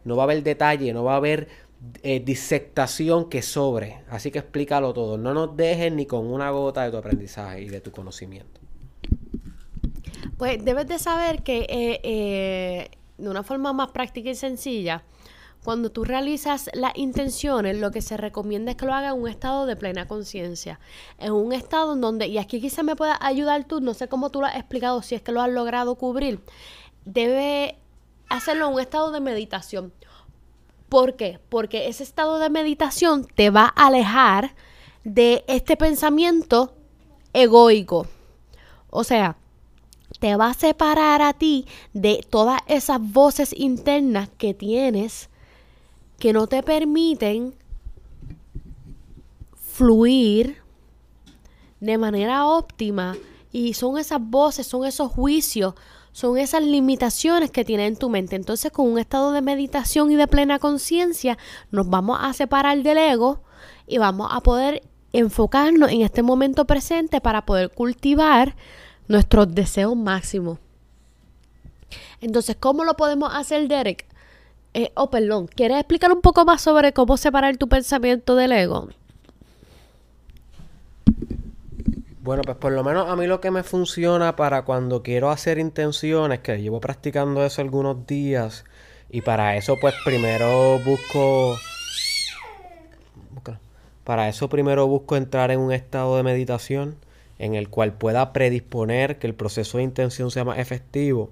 no 0.05 0.15
va 0.15 0.23
a 0.23 0.25
haber 0.25 0.43
detalle, 0.43 0.93
no 0.93 1.03
va 1.03 1.13
a 1.13 1.17
haber 1.17 1.47
eh, 2.01 2.21
disectación 2.21 3.29
que 3.29 3.41
sobre. 3.41 4.03
Así 4.09 4.31
que 4.31 4.39
explícalo 4.39 4.93
todo, 4.93 5.17
no 5.17 5.33
nos 5.33 5.57
dejes 5.57 5.91
ni 5.91 6.05
con 6.05 6.27
una 6.27 6.49
gota 6.51 6.83
de 6.83 6.91
tu 6.91 6.97
aprendizaje 6.97 7.61
y 7.61 7.69
de 7.69 7.81
tu 7.81 7.91
conocimiento. 7.91 8.61
Pues 10.37 10.63
debes 10.63 10.87
de 10.87 10.99
saber 10.99 11.43
que 11.43 11.65
eh, 11.69 11.99
eh, 12.03 12.91
de 13.17 13.29
una 13.29 13.43
forma 13.43 13.73
más 13.73 13.91
práctica 13.91 14.29
y 14.29 14.35
sencilla, 14.35 15.03
cuando 15.63 15.91
tú 15.91 16.03
realizas 16.03 16.69
las 16.73 16.91
intenciones, 16.95 17.77
lo 17.77 17.91
que 17.91 18.01
se 18.01 18.17
recomienda 18.17 18.71
es 18.71 18.77
que 18.77 18.85
lo 18.85 18.93
hagas 18.93 19.13
en 19.13 19.21
un 19.21 19.29
estado 19.29 19.65
de 19.65 19.75
plena 19.75 20.07
conciencia. 20.07 20.79
En 21.17 21.31
un 21.31 21.53
estado 21.53 21.93
en 21.93 22.01
donde, 22.01 22.27
y 22.27 22.37
aquí 22.37 22.59
quizá 22.59 22.83
me 22.83 22.95
pueda 22.95 23.17
ayudar 23.21 23.63
tú, 23.63 23.79
no 23.79 23.93
sé 23.93 24.07
cómo 24.07 24.29
tú 24.29 24.41
lo 24.41 24.47
has 24.47 24.55
explicado, 24.55 25.01
si 25.01 25.15
es 25.15 25.21
que 25.21 25.31
lo 25.31 25.41
has 25.41 25.49
logrado 25.49 25.95
cubrir, 25.95 26.41
debe 27.05 27.77
hacerlo 28.29 28.67
en 28.67 28.73
un 28.73 28.81
estado 28.81 29.11
de 29.11 29.21
meditación. 29.21 29.93
¿Por 30.89 31.15
qué? 31.15 31.39
Porque 31.49 31.87
ese 31.87 32.03
estado 32.03 32.39
de 32.39 32.49
meditación 32.49 33.25
te 33.25 33.49
va 33.49 33.73
a 33.75 33.87
alejar 33.87 34.53
de 35.03 35.43
este 35.47 35.77
pensamiento 35.77 36.75
egoico. 37.31 38.05
O 38.89 39.03
sea, 39.03 39.37
te 40.19 40.35
va 40.35 40.49
a 40.49 40.53
separar 40.53 41.21
a 41.21 41.33
ti 41.33 41.65
de 41.93 42.25
todas 42.29 42.61
esas 42.67 42.99
voces 43.01 43.53
internas 43.57 44.29
que 44.37 44.53
tienes 44.53 45.29
que 46.19 46.33
no 46.33 46.47
te 46.47 46.63
permiten 46.63 47.55
fluir 49.55 50.57
de 51.79 51.97
manera 51.97 52.45
óptima 52.45 53.15
y 53.51 53.73
son 53.73 53.97
esas 53.97 54.19
voces, 54.21 54.65
son 54.67 54.85
esos 54.85 55.11
juicios, 55.11 55.73
son 56.11 56.37
esas 56.37 56.63
limitaciones 56.63 57.51
que 57.51 57.65
tienes 57.65 57.87
en 57.87 57.97
tu 57.97 58.09
mente. 58.09 58.35
Entonces, 58.35 58.71
con 58.71 58.87
un 58.87 58.99
estado 58.99 59.31
de 59.31 59.41
meditación 59.41 60.11
y 60.11 60.15
de 60.15 60.27
plena 60.27 60.59
conciencia, 60.59 61.37
nos 61.71 61.89
vamos 61.89 62.19
a 62.21 62.33
separar 62.33 62.81
del 62.83 62.97
ego 62.97 63.41
y 63.87 63.97
vamos 63.97 64.29
a 64.31 64.41
poder 64.41 64.83
enfocarnos 65.11 65.91
en 65.91 66.01
este 66.01 66.23
momento 66.23 66.65
presente 66.65 67.19
para 67.19 67.45
poder 67.45 67.69
cultivar 67.69 68.55
nuestros 69.07 69.53
deseos 69.53 69.95
máximos. 69.95 70.59
Entonces, 72.21 72.55
¿cómo 72.59 72.83
lo 72.83 72.95
podemos 72.95 73.33
hacer, 73.33 73.67
Derek? 73.67 74.07
Eh, 74.73 74.91
oh, 74.95 75.09
perdón, 75.09 75.47
¿quieres 75.47 75.77
explicar 75.77 76.11
un 76.11 76.21
poco 76.21 76.45
más 76.45 76.61
sobre 76.61 76.93
cómo 76.93 77.17
separar 77.17 77.57
tu 77.57 77.69
pensamiento 77.69 78.35
del 78.35 78.51
ego? 78.51 78.89
Bueno, 82.21 82.41
pues 82.43 82.57
por 82.57 82.71
lo 82.71 82.83
menos 82.83 83.09
a 83.09 83.15
mí 83.15 83.27
lo 83.27 83.41
que 83.41 83.51
me 83.51 83.63
funciona 83.63 84.35
para 84.35 84.63
cuando 84.63 85.03
quiero 85.03 85.29
hacer 85.29 85.59
intenciones, 85.59 86.39
que 86.39 86.59
llevo 86.61 86.79
practicando 86.79 87.45
eso 87.45 87.61
algunos 87.61 88.07
días, 88.07 88.63
y 89.09 89.21
para 89.21 89.57
eso 89.57 89.77
pues 89.79 89.93
primero 90.05 90.79
busco... 90.79 91.57
Para 94.03 94.27
eso 94.27 94.49
primero 94.49 94.87
busco 94.87 95.15
entrar 95.15 95.51
en 95.51 95.59
un 95.59 95.71
estado 95.71 96.17
de 96.17 96.23
meditación 96.23 96.97
en 97.39 97.55
el 97.55 97.69
cual 97.69 97.93
pueda 97.93 98.33
predisponer 98.33 99.19
que 99.19 99.27
el 99.27 99.33
proceso 99.33 99.77
de 99.77 99.83
intención 99.83 100.31
sea 100.31 100.43
más 100.43 100.59
efectivo. 100.59 101.29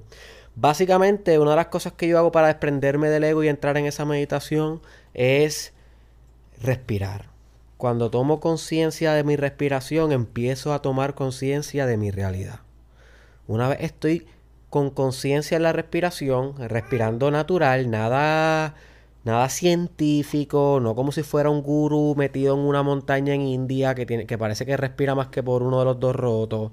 Básicamente, 0.55 1.39
una 1.39 1.51
de 1.51 1.57
las 1.57 1.67
cosas 1.67 1.93
que 1.93 2.07
yo 2.07 2.17
hago 2.17 2.31
para 2.31 2.47
desprenderme 2.47 3.09
del 3.09 3.23
ego 3.23 3.43
y 3.43 3.47
entrar 3.47 3.77
en 3.77 3.85
esa 3.85 4.05
meditación 4.05 4.81
es 5.13 5.73
respirar. 6.61 7.29
Cuando 7.77 8.11
tomo 8.11 8.39
conciencia 8.39 9.13
de 9.13 9.23
mi 9.23 9.35
respiración, 9.35 10.11
empiezo 10.11 10.73
a 10.73 10.81
tomar 10.81 11.15
conciencia 11.15 11.85
de 11.85 11.97
mi 11.97 12.11
realidad. 12.11 12.59
Una 13.47 13.69
vez 13.69 13.79
estoy 13.81 14.27
con 14.69 14.89
conciencia 14.89 15.57
en 15.57 15.63
la 15.63 15.73
respiración, 15.73 16.55
respirando 16.69 17.31
natural, 17.31 17.89
nada 17.89 18.75
nada 19.23 19.49
científico, 19.49 20.79
no 20.81 20.95
como 20.95 21.11
si 21.11 21.23
fuera 21.23 21.49
un 21.49 21.61
gurú 21.61 22.15
metido 22.17 22.55
en 22.55 22.61
una 22.61 22.83
montaña 22.83 23.33
en 23.33 23.41
India 23.41 23.93
que, 23.95 24.05
tiene, 24.05 24.25
que 24.25 24.37
parece 24.37 24.65
que 24.65 24.77
respira 24.77 25.15
más 25.15 25.27
que 25.27 25.43
por 25.43 25.63
uno 25.63 25.79
de 25.79 25.85
los 25.85 25.99
dos 25.99 26.15
rotos. 26.15 26.71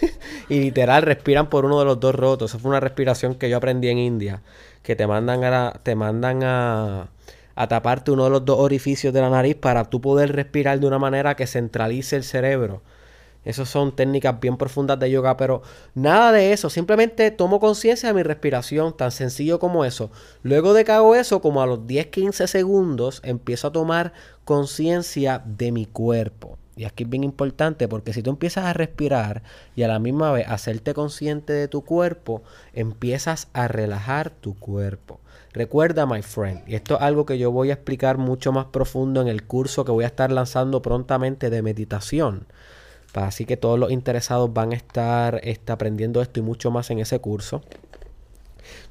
y 0.48 0.60
literal 0.60 1.02
respiran 1.02 1.48
por 1.48 1.64
uno 1.64 1.78
de 1.78 1.84
los 1.84 2.00
dos 2.00 2.14
rotos. 2.14 2.50
Esa 2.50 2.58
fue 2.58 2.70
una 2.70 2.80
respiración 2.80 3.34
que 3.34 3.50
yo 3.50 3.56
aprendí 3.56 3.88
en 3.88 3.98
India, 3.98 4.42
que 4.82 4.96
te 4.96 5.06
mandan 5.06 5.44
a, 5.44 5.80
te 5.82 5.94
mandan 5.94 6.42
a, 6.44 7.08
a 7.54 7.68
taparte 7.68 8.10
uno 8.12 8.24
de 8.24 8.30
los 8.30 8.44
dos 8.44 8.58
orificios 8.60 9.12
de 9.12 9.20
la 9.20 9.30
nariz 9.30 9.56
para 9.56 9.84
tú 9.84 10.00
poder 10.00 10.34
respirar 10.34 10.78
de 10.80 10.86
una 10.86 10.98
manera 10.98 11.34
que 11.36 11.46
centralice 11.46 12.16
el 12.16 12.24
cerebro. 12.24 12.82
Esas 13.48 13.70
son 13.70 13.96
técnicas 13.96 14.38
bien 14.40 14.58
profundas 14.58 14.98
de 15.00 15.10
yoga, 15.10 15.38
pero 15.38 15.62
nada 15.94 16.32
de 16.32 16.52
eso. 16.52 16.68
Simplemente 16.68 17.30
tomo 17.30 17.60
conciencia 17.60 18.10
de 18.10 18.14
mi 18.14 18.22
respiración, 18.22 18.94
tan 18.94 19.10
sencillo 19.10 19.58
como 19.58 19.86
eso. 19.86 20.10
Luego 20.42 20.74
de 20.74 20.84
que 20.84 20.92
hago 20.92 21.14
eso, 21.14 21.40
como 21.40 21.62
a 21.62 21.66
los 21.66 21.78
10-15 21.86 22.46
segundos, 22.46 23.22
empiezo 23.24 23.68
a 23.68 23.72
tomar 23.72 24.12
conciencia 24.44 25.42
de 25.46 25.72
mi 25.72 25.86
cuerpo. 25.86 26.58
Y 26.76 26.84
aquí 26.84 27.04
es 27.04 27.08
bien 27.08 27.24
importante 27.24 27.88
porque 27.88 28.12
si 28.12 28.22
tú 28.22 28.28
empiezas 28.28 28.66
a 28.66 28.74
respirar 28.74 29.42
y 29.74 29.82
a 29.82 29.88
la 29.88 29.98
misma 29.98 30.30
vez 30.30 30.46
hacerte 30.46 30.92
consciente 30.92 31.54
de 31.54 31.68
tu 31.68 31.86
cuerpo, 31.86 32.42
empiezas 32.74 33.48
a 33.54 33.66
relajar 33.66 34.28
tu 34.28 34.58
cuerpo. 34.58 35.20
Recuerda, 35.54 36.04
my 36.04 36.20
friend, 36.20 36.68
y 36.68 36.74
esto 36.74 36.96
es 36.96 37.00
algo 37.00 37.24
que 37.24 37.38
yo 37.38 37.50
voy 37.50 37.70
a 37.70 37.74
explicar 37.74 38.18
mucho 38.18 38.52
más 38.52 38.66
profundo 38.66 39.22
en 39.22 39.28
el 39.28 39.44
curso 39.44 39.86
que 39.86 39.92
voy 39.92 40.04
a 40.04 40.08
estar 40.08 40.30
lanzando 40.30 40.82
prontamente 40.82 41.48
de 41.48 41.62
meditación. 41.62 42.46
Así 43.26 43.44
que 43.44 43.56
todos 43.56 43.78
los 43.78 43.90
interesados 43.90 44.52
van 44.52 44.72
a 44.72 44.76
estar 44.76 45.40
este, 45.42 45.72
aprendiendo 45.72 46.22
esto 46.22 46.40
y 46.40 46.42
mucho 46.42 46.70
más 46.70 46.90
en 46.90 47.00
ese 47.00 47.18
curso. 47.18 47.62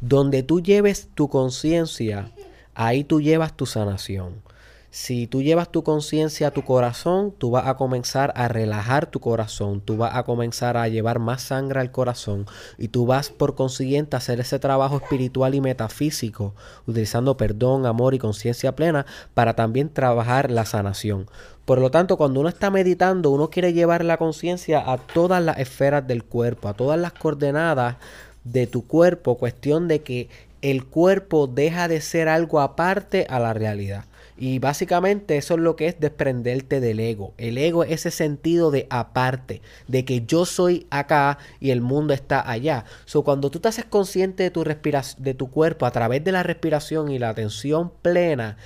Donde 0.02 0.44
tú 0.44 0.62
lleves 0.62 1.10
tu 1.14 1.30
conciencia, 1.30 2.32
ahí 2.74 3.04
tú 3.04 3.22
llevas 3.22 3.56
tu 3.56 3.66
sanación. 3.66 4.42
Si 4.90 5.28
tú 5.28 5.42
llevas 5.42 5.70
tu 5.70 5.84
conciencia 5.84 6.48
a 6.48 6.52
tu 6.52 6.64
corazón, 6.64 7.34
tú 7.38 7.52
vas 7.52 7.68
a 7.68 7.76
comenzar 7.76 8.32
a 8.38 8.48
relajar 8.48 9.06
tu 9.06 9.20
corazón, 9.20 9.82
tú 9.82 9.98
vas 9.98 10.16
a 10.16 10.24
comenzar 10.24 10.78
a 10.78 10.88
llevar 10.88 11.20
más 11.20 11.42
sangre 11.42 11.82
al 11.82 11.92
corazón 11.92 12.46
y 12.78 12.88
tú 12.88 13.06
vas 13.06 13.30
por 13.30 13.56
consiguiente 13.56 14.16
a 14.16 14.20
hacer 14.20 14.40
ese 14.40 14.60
trabajo 14.60 14.96
espiritual 14.96 15.56
y 15.56 15.62
metafísico, 15.62 16.56
utilizando 16.88 17.36
perdón, 17.36 17.86
amor 17.86 18.14
y 18.14 18.20
conciencia 18.20 18.78
plena 18.78 19.06
para 19.34 19.56
también 19.56 19.90
trabajar 19.90 20.50
la 20.50 20.66
sanación. 20.66 21.28
Por 21.66 21.80
lo 21.80 21.92
tanto, 21.92 22.16
cuando 22.16 22.40
uno 22.40 22.48
está 22.48 22.72
meditando, 22.72 23.32
uno 23.32 23.50
quiere 23.50 23.74
llevar 23.74 24.06
la 24.06 24.16
conciencia 24.16 24.90
a 24.90 24.98
todas 24.98 25.44
las 25.44 25.60
esferas 25.60 26.08
del 26.08 26.24
cuerpo, 26.24 26.70
a 26.70 26.74
todas 26.74 26.98
las 26.98 27.12
coordenadas 27.12 27.98
de 28.46 28.68
tu 28.68 28.88
cuerpo, 28.88 29.38
cuestión 29.38 29.90
de 29.90 30.02
que 30.02 30.30
el 30.62 30.86
cuerpo 30.86 31.48
deja 31.48 31.90
de 31.90 32.00
ser 32.00 32.30
algo 32.30 32.62
aparte 32.62 33.28
a 33.30 33.40
la 33.40 33.54
realidad. 33.54 34.06
Y 34.38 34.60
básicamente 34.60 35.38
eso 35.38 35.56
es 35.56 35.60
lo 35.60 35.76
que 35.76 35.88
es 35.88 36.00
desprenderte 36.00 36.80
del 36.80 37.00
ego. 37.00 37.34
El 37.38 37.58
ego 37.58 37.84
es 37.84 37.92
ese 37.92 38.12
sentido 38.12 38.70
de 38.70 38.86
aparte, 38.92 39.62
de 39.88 40.06
que 40.06 40.26
yo 40.26 40.46
soy 40.46 40.86
acá 40.92 41.40
y 41.60 41.72
el 41.72 41.82
mundo 41.82 42.14
está 42.14 42.48
allá. 42.48 42.86
So, 43.06 43.24
cuando 43.24 43.50
tú 43.50 43.60
te 43.60 43.70
haces 43.70 43.86
consciente 43.86 44.44
de 44.44 44.52
tu, 44.52 44.64
de 44.64 45.34
tu 45.34 45.50
cuerpo 45.50 45.88
a 45.88 45.92
través 45.92 46.24
de 46.24 46.32
la 46.32 46.44
respiración 46.44 47.10
y 47.12 47.18
la 47.18 47.30
atención 47.30 47.92
plena, 48.04 48.58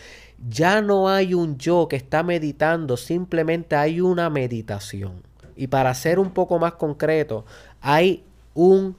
ya 0.50 0.82
no 0.82 1.08
hay 1.08 1.34
un 1.34 1.58
yo 1.58 1.88
que 1.88 1.96
está 1.96 2.24
meditando, 2.24 2.98
simplemente 2.98 3.76
hay 3.76 4.02
una 4.02 4.30
meditación. 4.30 5.24
Y 5.56 5.68
para 5.68 5.94
ser 5.94 6.20
un 6.20 6.32
poco 6.32 6.60
más 6.60 6.74
concreto, 6.74 7.46
hay 7.80 8.24
un 8.54 8.96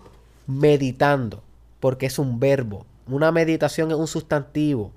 meditando, 0.46 1.42
porque 1.80 2.06
es 2.06 2.18
un 2.18 2.38
verbo. 2.38 2.86
Una 3.06 3.32
meditación 3.32 3.90
es 3.90 3.96
un 3.96 4.06
sustantivo, 4.06 4.92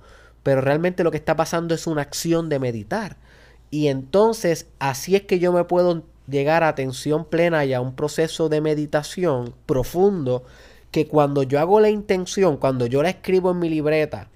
pero 0.46 0.62
realmente 0.62 1.04
lo 1.04 1.10
que 1.10 1.18
está 1.18 1.36
pasando 1.36 1.74
es 1.74 1.88
una 1.88 2.04
acción 2.04 2.50
de 2.50 2.60
meditar. 2.60 3.18
Y 3.72 3.88
entonces 3.88 4.68
así 4.78 5.16
es 5.16 5.24
que 5.24 5.40
yo 5.40 5.52
me 5.52 5.64
puedo 5.64 6.04
llegar 6.28 6.62
a 6.62 6.68
atención 6.68 7.26
plena 7.26 7.66
y 7.66 7.74
a 7.74 7.82
un 7.82 7.96
proceso 7.96 8.48
de 8.48 8.62
meditación 8.62 9.56
profundo 9.66 10.44
que 10.92 11.08
cuando 11.08 11.42
yo 11.42 11.60
hago 11.60 11.80
la 11.80 11.90
intención, 11.90 12.58
cuando 12.58 12.86
yo 12.86 13.02
la 13.02 13.10
escribo 13.10 13.50
en 13.50 13.58
mi 13.58 13.70
libreta, 13.70 14.30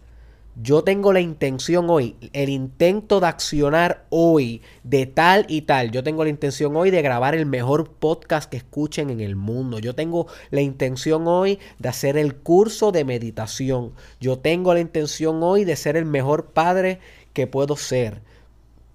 yo 0.56 0.84
tengo 0.84 1.14
la 1.14 1.22
intención 1.22 1.90
hoy, 1.90 2.16
el 2.34 2.50
intento 2.50 3.20
de 3.20 3.28
accionar 3.28 4.06
hoy 4.10 4.62
de 4.84 5.06
tal 5.06 5.46
y 5.48 5.62
tal. 5.62 5.92
Yo 5.92 6.04
tengo 6.04 6.24
la 6.24 6.30
intención 6.30 6.76
hoy 6.76 6.92
de 6.92 7.02
grabar 7.02 7.34
el 7.34 7.46
mejor 7.46 7.92
podcast 7.92 8.50
que 8.50 8.58
escuchen 8.58 9.10
en 9.10 9.22
el 9.22 9.36
mundo. 9.36 9.80
Yo 9.80 9.96
tengo 9.96 10.28
la 10.50 10.62
intención 10.62 11.28
hoy 11.28 11.60
de 11.78 11.90
hacer 11.90 12.18
el 12.18 12.36
curso 12.36 12.92
de 12.92 13.06
meditación. 13.06 13.94
Yo 14.20 14.40
tengo 14.40 14.74
la 14.74 14.82
intención 14.82 15.42
hoy 15.44 15.64
de 15.64 15.76
ser 15.76 15.96
el 15.96 16.06
mejor 16.06 16.48
padre 16.48 17.00
que 17.34 17.48
puedo 17.48 17.78
ser. 17.78 18.22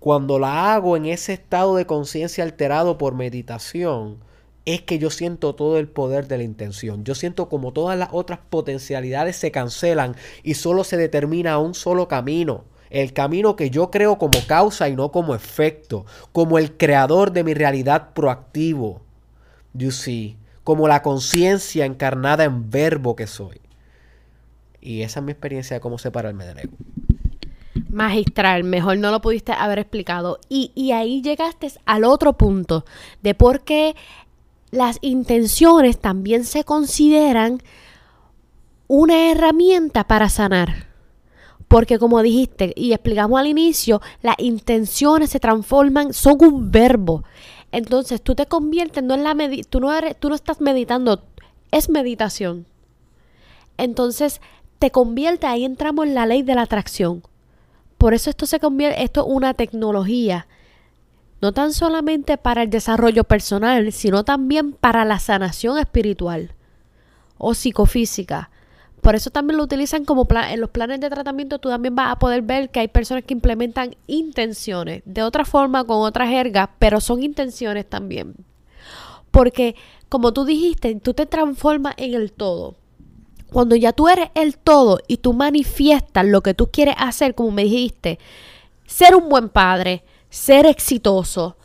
Cuando 0.01 0.39
la 0.39 0.75
hago 0.75 0.99
en 0.99 1.07
ese 1.07 1.33
estado 1.33 1.77
de 1.77 1.87
conciencia 1.87 2.45
alterado 2.45 2.99
por 2.99 3.15
meditación, 3.15 4.19
es 4.67 4.83
que 4.83 4.99
yo 4.99 5.11
siento 5.11 5.55
todo 5.55 5.79
el 5.79 5.89
poder 5.89 6.27
de 6.27 6.39
la 6.39 6.45
intención. 6.45 7.05
Yo 7.05 7.15
siento 7.15 7.49
como 7.49 7.73
todas 7.73 7.99
las 7.99 8.09
otras 8.13 8.41
potencialidades 8.49 9.37
se 9.37 9.51
cancelan 9.51 10.17
y 10.43 10.55
solo 10.55 10.85
se 10.85 10.97
determina 10.97 11.59
un 11.59 11.75
solo 11.75 12.09
camino. 12.09 12.65
El 12.91 13.13
camino 13.13 13.57
que 13.57 13.71
yo 13.71 13.91
creo 13.91 14.19
como 14.19 14.39
causa 14.47 14.89
y 14.89 14.97
no 14.97 15.11
como 15.11 15.35
efecto. 15.35 16.07
Como 16.33 16.59
el 16.59 16.77
creador 16.77 17.33
de 17.33 17.45
mi 17.45 17.53
realidad 17.53 18.15
proactivo. 18.15 19.03
You 19.75 19.91
see. 19.91 20.37
Como 20.63 20.89
la 20.89 21.03
conciencia 21.03 21.85
encarnada 21.85 22.45
en 22.45 22.71
verbo 22.71 23.17
que 23.17 23.27
soy. 23.27 23.61
Y 24.81 25.03
esa 25.03 25.21
es 25.21 25.27
mi 25.27 25.33
experiencia 25.33 25.75
de 25.75 25.81
cómo 25.81 25.99
separarme 25.99 26.47
del 26.47 26.59
ego. 26.59 26.77
Magistral, 27.91 28.65
mejor 28.65 28.99
no 28.99 29.11
lo 29.11 29.21
pudiste 29.21 29.53
haber 29.53 29.79
explicado. 29.79 30.39
Y, 30.49 30.73
y 30.75 30.93
ahí 30.93 31.21
llegaste 31.23 31.73
al 31.85 32.05
otro 32.05 32.35
punto 32.35 32.85
de 33.23 33.35
por 33.35 33.63
qué 33.63 33.95
las 34.75 34.99
intenciones 35.01 35.99
también 35.99 36.45
se 36.45 36.65
consideran 36.65 37.63
una 38.89 39.31
herramienta 39.31 40.05
para 40.05 40.29
sanar. 40.29 40.89
Porque 41.69 41.99
como 41.99 42.23
dijiste 42.23 42.73
y 42.77 42.93
explicamos 42.93 43.41
al 43.41 43.47
inicio, 43.47 44.01
las 44.21 44.37
intenciones 44.39 45.31
se 45.31 45.41
transforman, 45.41 46.13
son 46.13 46.37
un 46.41 46.71
verbo. 46.71 47.25
Entonces 47.73 48.21
tú 48.21 48.35
te 48.35 48.47
conviertes, 48.47 49.03
no 49.03 49.15
en 49.15 49.25
la 49.25 49.35
tú 49.69 49.81
no, 49.81 49.93
eres, 49.93 50.19
tú 50.19 50.29
no 50.29 50.35
estás 50.35 50.61
meditando, 50.61 51.25
es 51.71 51.89
meditación. 51.89 52.67
Entonces 53.79 54.41
te 54.79 54.91
convierte, 54.91 55.47
ahí 55.47 55.65
entramos 55.65 56.07
en 56.07 56.15
la 56.15 56.27
ley 56.27 56.43
de 56.43 56.55
la 56.55 56.63
atracción. 56.63 57.23
Por 57.97 58.13
eso 58.13 58.29
esto 58.29 58.47
se 58.47 58.61
convierte, 58.61 59.03
esto 59.03 59.23
es 59.23 59.27
una 59.29 59.55
tecnología 59.55 60.47
no 61.45 61.53
tan 61.53 61.75
solamente 61.75 62.39
para 62.39 62.63
el 62.63 62.71
desarrollo 62.71 63.23
personal, 63.25 63.93
sino 63.93 64.25
también 64.25 64.73
para 64.73 65.05
la 65.05 65.19
sanación 65.19 65.77
espiritual 65.77 66.55
o 67.37 67.53
psicofísica. 67.53 68.49
Por 69.03 69.15
eso 69.15 69.29
también 69.29 69.59
lo 69.59 69.65
utilizan 69.65 70.07
como 70.07 70.25
plan, 70.25 70.51
en 70.51 70.63
los 70.63 70.71
planes 70.71 71.01
de 71.01 71.11
tratamiento. 71.11 71.59
Tú 71.59 71.69
también 71.69 71.95
vas 71.95 72.13
a 72.13 72.19
poder 72.19 72.41
ver 72.41 72.71
que 72.71 72.81
hay 72.81 72.89
personas 72.89 73.25
que 73.25 73.35
implementan 73.35 73.95
intenciones 74.07 75.03
de 75.05 75.23
otra 75.23 75.45
forma, 75.45 75.85
con 75.85 75.99
otra 75.99 76.27
jerga, 76.27 76.71
pero 76.79 76.99
son 76.99 77.23
intenciones 77.23 77.87
también. 77.91 78.37
Porque, 79.31 79.77
como 80.09 80.33
tú 80.33 80.47
dijiste, 80.47 80.95
tú 80.95 81.13
te 81.13 81.27
transformas 81.27 81.93
en 81.99 82.15
el 82.15 82.33
todo. 82.33 82.77
Cuando 83.53 83.77
ya 83.77 83.93
tú 83.93 84.09
eres 84.09 84.31
el 84.35 84.57
todo 84.57 84.99
y 85.09 85.19
tú 85.19 85.35
manifiestas 85.35 86.25
lo 86.25 86.41
que 86.41 86.55
tú 86.55 86.71
quieres 86.71 86.95
hacer, 86.97 87.35
como 87.35 87.51
me 87.51 87.65
dijiste, 87.65 88.19
ser 88.87 89.15
un 89.15 89.29
buen 89.29 89.51
padre, 89.51 90.05
ser 90.35 90.67
exitoso, 90.67 91.57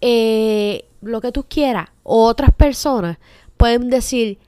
eh, 0.00 0.88
lo 1.02 1.20
que 1.20 1.30
tú 1.30 1.44
quieras, 1.48 1.88
o 2.02 2.24
otras 2.24 2.52
personas 2.52 3.16
pueden 3.56 3.90
decir 3.90 4.38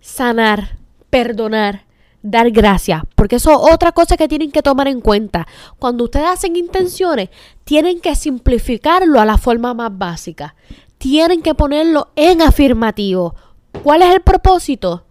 sanar, 0.00 0.78
perdonar, 1.10 1.84
dar 2.22 2.50
gracias, 2.50 3.02
porque 3.14 3.36
eso 3.36 3.50
es 3.50 3.74
otra 3.74 3.92
cosa 3.92 4.16
que 4.16 4.26
tienen 4.26 4.50
que 4.50 4.62
tomar 4.62 4.88
en 4.88 5.02
cuenta. 5.02 5.46
Cuando 5.78 6.04
ustedes 6.04 6.28
hacen 6.28 6.56
intenciones, 6.56 7.28
tienen 7.64 8.00
que 8.00 8.14
simplificarlo 8.14 9.20
a 9.20 9.26
la 9.26 9.36
forma 9.36 9.74
más 9.74 9.90
básica. 9.96 10.54
Tienen 10.96 11.42
que 11.42 11.54
ponerlo 11.54 12.08
en 12.16 12.40
afirmativo. 12.40 13.34
¿Cuál 13.82 14.00
es 14.00 14.14
el 14.14 14.22
propósito? 14.22 15.04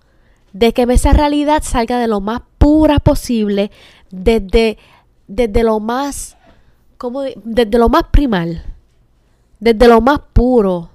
De 0.52 0.74
que 0.74 0.88
esa 0.90 1.14
realidad 1.14 1.62
salga 1.62 2.00
de 2.00 2.08
lo 2.08 2.22
más 2.22 2.42
pura 2.58 3.00
posible, 3.00 3.70
desde, 4.10 4.80
desde 5.28 5.62
lo 5.62 5.80
más, 5.80 6.38
desde 7.12 7.78
lo 7.78 7.90
más 7.90 8.04
primal, 8.12 8.64
desde 9.60 9.88
lo 9.88 10.02
más 10.02 10.20
puro, 10.34 10.90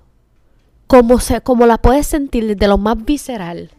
como, 0.87 1.21
se, 1.21 1.41
como 1.41 1.67
la 1.67 1.79
puedes 1.79 2.07
sentir, 2.07 2.47
desde 2.47 2.69
lo 2.69 2.79
más 2.79 3.05
visceral. 3.05 3.71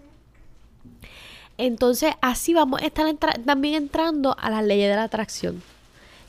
Entonces 1.57 2.13
así 2.21 2.53
vamos 2.53 2.81
a 2.81 2.85
estar 2.85 3.05
también 3.45 3.75
entrando 3.75 4.35
a 4.39 4.49
las 4.49 4.63
leyes 4.63 4.89
de 4.89 4.95
la 4.95 5.03
atracción. 5.03 5.61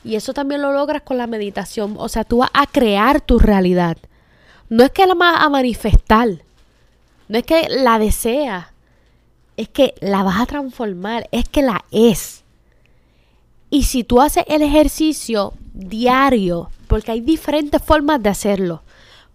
Y 0.03 0.15
eso 0.15 0.33
también 0.33 0.61
lo 0.61 0.73
logras 0.73 1.03
con 1.03 1.17
la 1.17 1.27
meditación. 1.27 1.95
O 1.97 2.09
sea, 2.09 2.23
tú 2.23 2.39
vas 2.39 2.49
a 2.53 2.65
crear 2.67 3.21
tu 3.21 3.39
realidad. 3.39 3.97
No 4.67 4.83
es 4.83 4.91
que 4.91 5.05
la 5.05 5.13
vas 5.13 5.41
a 5.41 5.49
manifestar. 5.49 6.27
No 7.27 7.37
es 7.37 7.45
que 7.45 7.69
la 7.69 7.99
deseas. 7.99 8.65
Es 9.57 9.69
que 9.69 9.93
la 10.01 10.23
vas 10.23 10.41
a 10.41 10.45
transformar. 10.47 11.29
Es 11.31 11.47
que 11.47 11.61
la 11.61 11.85
es. 11.91 12.40
Y 13.73 13.83
si 13.83 14.03
tú 14.03 14.19
haces 14.21 14.43
el 14.47 14.61
ejercicio 14.61 15.53
diario, 15.73 16.69
porque 16.87 17.13
hay 17.13 17.21
diferentes 17.21 17.81
formas 17.81 18.21
de 18.21 18.27
hacerlo. 18.27 18.83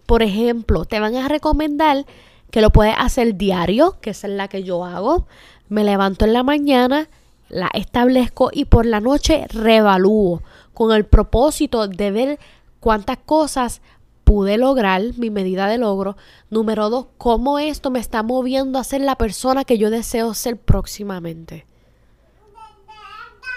Por 0.05 0.21
ejemplo, 0.21 0.85
te 0.85 0.99
van 0.99 1.15
a 1.15 1.27
recomendar 1.27 2.05
que 2.51 2.61
lo 2.61 2.69
puedes 2.69 2.93
hacer 2.97 3.35
diario, 3.35 3.97
que 3.99 4.11
es 4.11 4.23
la 4.23 4.47
que 4.47 4.61
yo 4.61 4.85
hago. 4.85 5.25
Me 5.69 5.83
levanto 5.83 6.23
en 6.23 6.33
la 6.33 6.43
mañana, 6.43 7.09
la 7.49 7.71
establezco 7.73 8.51
y 8.53 8.65
por 8.65 8.85
la 8.85 8.99
noche 8.99 9.47
revalúo 9.49 10.43
con 10.75 10.95
el 10.95 11.05
propósito 11.05 11.87
de 11.87 12.11
ver 12.11 12.39
cuántas 12.79 13.17
cosas 13.17 13.81
pude 14.23 14.57
lograr, 14.57 15.01
mi 15.17 15.31
medida 15.31 15.67
de 15.67 15.79
logro. 15.79 16.15
Número 16.51 16.91
dos, 16.91 17.07
cómo 17.17 17.57
esto 17.57 17.89
me 17.89 17.99
está 17.99 18.21
moviendo 18.21 18.77
a 18.77 18.83
ser 18.83 19.01
la 19.01 19.15
persona 19.15 19.65
que 19.65 19.79
yo 19.79 19.89
deseo 19.89 20.35
ser 20.35 20.57
próximamente. 20.57 21.65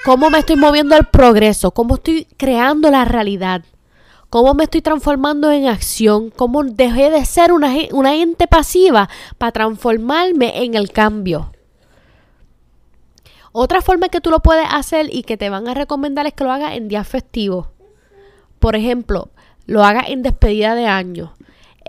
Cómo 0.04 0.30
me 0.30 0.38
estoy 0.38 0.56
moviendo 0.56 0.94
al 0.94 1.08
progreso, 1.08 1.72
cómo 1.72 1.96
estoy 1.96 2.26
creando 2.36 2.90
la 2.90 3.04
realidad 3.04 3.62
cómo 4.30 4.54
me 4.54 4.64
estoy 4.64 4.80
transformando 4.80 5.50
en 5.50 5.66
acción, 5.66 6.30
cómo 6.30 6.62
dejé 6.62 7.10
de 7.10 7.24
ser 7.26 7.52
una, 7.52 7.74
una 7.90 8.14
ente 8.14 8.46
pasiva 8.46 9.10
para 9.36 9.52
transformarme 9.52 10.62
en 10.64 10.76
el 10.76 10.92
cambio. 10.92 11.52
Otra 13.52 13.82
forma 13.82 14.08
que 14.08 14.20
tú 14.20 14.30
lo 14.30 14.38
puedes 14.38 14.66
hacer 14.70 15.12
y 15.12 15.24
que 15.24 15.36
te 15.36 15.50
van 15.50 15.66
a 15.66 15.74
recomendar 15.74 16.26
es 16.28 16.34
que 16.34 16.44
lo 16.44 16.52
hagas 16.52 16.76
en 16.76 16.86
días 16.86 17.06
festivos. 17.06 17.66
Por 18.60 18.76
ejemplo, 18.76 19.30
lo 19.66 19.82
hagas 19.82 20.08
en 20.08 20.22
despedida 20.22 20.76
de 20.76 20.86
año 20.86 21.34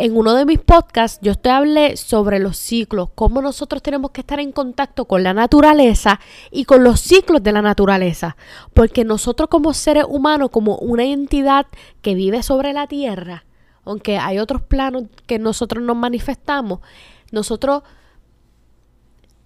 en 0.01 0.17
uno 0.17 0.33
de 0.33 0.47
mis 0.47 0.57
podcasts 0.57 1.19
yo 1.21 1.35
te 1.35 1.51
hablé 1.51 1.95
sobre 1.95 2.39
los 2.39 2.57
ciclos, 2.57 3.09
cómo 3.13 3.39
nosotros 3.39 3.83
tenemos 3.83 4.09
que 4.09 4.21
estar 4.21 4.39
en 4.39 4.51
contacto 4.51 5.05
con 5.05 5.21
la 5.21 5.35
naturaleza 5.35 6.19
y 6.49 6.65
con 6.65 6.83
los 6.83 6.99
ciclos 6.99 7.43
de 7.43 7.51
la 7.51 7.61
naturaleza, 7.61 8.35
porque 8.73 9.03
nosotros 9.03 9.47
como 9.47 9.75
seres 9.75 10.05
humanos, 10.09 10.49
como 10.49 10.75
una 10.77 11.03
entidad 11.03 11.67
que 12.01 12.15
vive 12.15 12.41
sobre 12.41 12.73
la 12.73 12.87
tierra, 12.87 13.45
aunque 13.85 14.17
hay 14.17 14.39
otros 14.39 14.63
planos 14.63 15.03
que 15.27 15.37
nosotros 15.37 15.83
nos 15.83 15.95
manifestamos, 15.95 16.79
nosotros 17.31 17.83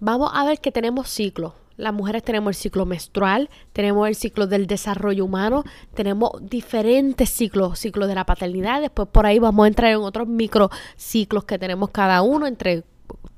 vamos 0.00 0.30
a 0.32 0.46
ver 0.46 0.58
que 0.60 0.72
tenemos 0.72 1.10
ciclos. 1.10 1.52
Las 1.76 1.92
mujeres 1.92 2.22
tenemos 2.22 2.50
el 2.50 2.54
ciclo 2.54 2.86
menstrual, 2.86 3.50
tenemos 3.72 4.08
el 4.08 4.14
ciclo 4.14 4.46
del 4.46 4.66
desarrollo 4.66 5.24
humano, 5.24 5.64
tenemos 5.94 6.30
diferentes 6.40 7.28
ciclos, 7.28 7.78
ciclos 7.78 8.08
de 8.08 8.14
la 8.14 8.24
paternidad, 8.24 8.80
después 8.80 9.08
por 9.08 9.26
ahí 9.26 9.38
vamos 9.38 9.64
a 9.64 9.68
entrar 9.68 9.92
en 9.92 9.98
otros 9.98 10.26
microciclos 10.26 11.44
que 11.44 11.58
tenemos 11.58 11.90
cada 11.90 12.22
uno 12.22 12.46
entre 12.46 12.84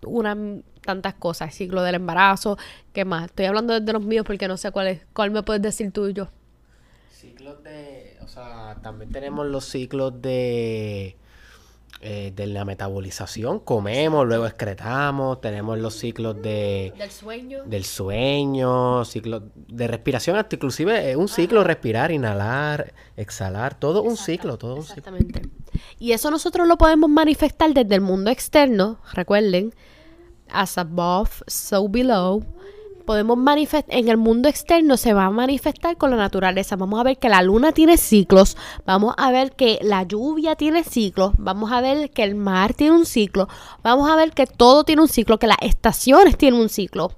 unas 0.07 0.37
tantas 0.83 1.15
cosas, 1.15 1.55
ciclo 1.55 1.83
del 1.83 1.97
embarazo, 1.97 2.57
¿qué 2.93 3.05
más? 3.05 3.27
Estoy 3.27 3.47
hablando 3.47 3.79
de 3.79 3.93
los 3.93 4.03
míos 4.03 4.25
porque 4.27 4.49
no 4.49 4.57
sé 4.57 4.71
cuál 4.71 4.87
es, 4.87 5.03
cuál 5.13 5.31
me 5.31 5.43
puedes 5.43 5.61
decir 5.61 5.91
tú 5.93 6.07
y 6.07 6.13
yo. 6.13 6.29
Ciclos 7.11 7.63
de, 7.65 8.17
o 8.23 8.29
sea, 8.29 8.79
también 8.83 9.11
tenemos 9.11 9.47
los 9.47 9.65
ciclos 9.65 10.23
de 10.23 11.17
eh, 12.01 12.33
de 12.35 12.47
la 12.47 12.65
metabolización, 12.65 13.59
comemos, 13.59 14.25
luego 14.25 14.47
excretamos, 14.47 15.41
tenemos 15.41 15.79
los 15.79 15.95
ciclos 15.95 16.41
de... 16.41 16.93
Del 16.97 17.11
sueño. 17.11 17.65
Del 17.65 17.85
sueño, 17.85 19.05
ciclos 19.05 19.43
de 19.55 19.89
respiración, 19.89 20.37
hasta 20.37 20.55
inclusive 20.55 21.17
un 21.17 21.27
ciclo, 21.27 21.65
respirar, 21.65 22.13
inhalar, 22.13 22.95
exhalar, 23.17 23.79
todo 23.79 24.03
un 24.03 24.17
ciclo, 24.17 24.59
todo 24.59 24.77
un 24.77 24.85
ciclo. 24.85 24.99
Exactamente. 24.99 25.43
Y 25.99 26.13
eso 26.13 26.31
nosotros 26.31 26.69
lo 26.69 26.79
podemos 26.79 27.11
manifestar 27.11 27.75
desde 27.75 27.97
el 27.97 28.01
mundo 28.01 28.31
externo, 28.31 28.99
recuerden, 29.13 29.75
as 30.51 30.79
above, 30.79 31.43
so 31.47 31.89
below, 31.89 32.45
podemos 33.09 33.39
manifestar, 33.39 33.97
en 33.97 34.11
el 34.11 34.19
mundo 34.19 34.51
externo 34.51 34.99
se 34.99 35.15
va 35.15 35.25
a 35.25 35.31
manifestar 35.31 35.97
con 35.97 36.11
la 36.11 36.19
naturaleza. 36.19 36.77
Vamos 36.77 37.01
a 37.01 37.05
ver 37.05 37.17
que 37.17 37.31
la 37.31 37.41
luna 37.41 37.73
tiene 37.73 37.97
ciclos, 37.97 38.59
vamos 38.85 39.15
a 39.17 39.31
ver 39.31 39.53
que 39.53 39.79
la 39.81 40.03
lluvia 40.03 40.57
tiene 40.57 40.85
ciclos, 40.85 41.33
vamos 41.39 41.73
a 41.73 41.81
ver 41.81 42.11
que 42.11 42.23
el 42.23 42.35
mar 42.35 42.75
tiene 42.75 42.95
un 42.95 43.07
ciclo, 43.07 43.49
vamos 43.83 44.11
a 44.11 44.17
ver 44.17 44.33
que 44.33 44.47
todo 44.47 44.85
tiene 44.85 45.01
un 45.01 45.09
ciclo, 45.09 45.39
que 45.39 45.47
las 45.47 45.57
estaciones 45.63 46.37
tienen 46.37 46.61
un 46.61 46.69
ciclo. 46.69 47.13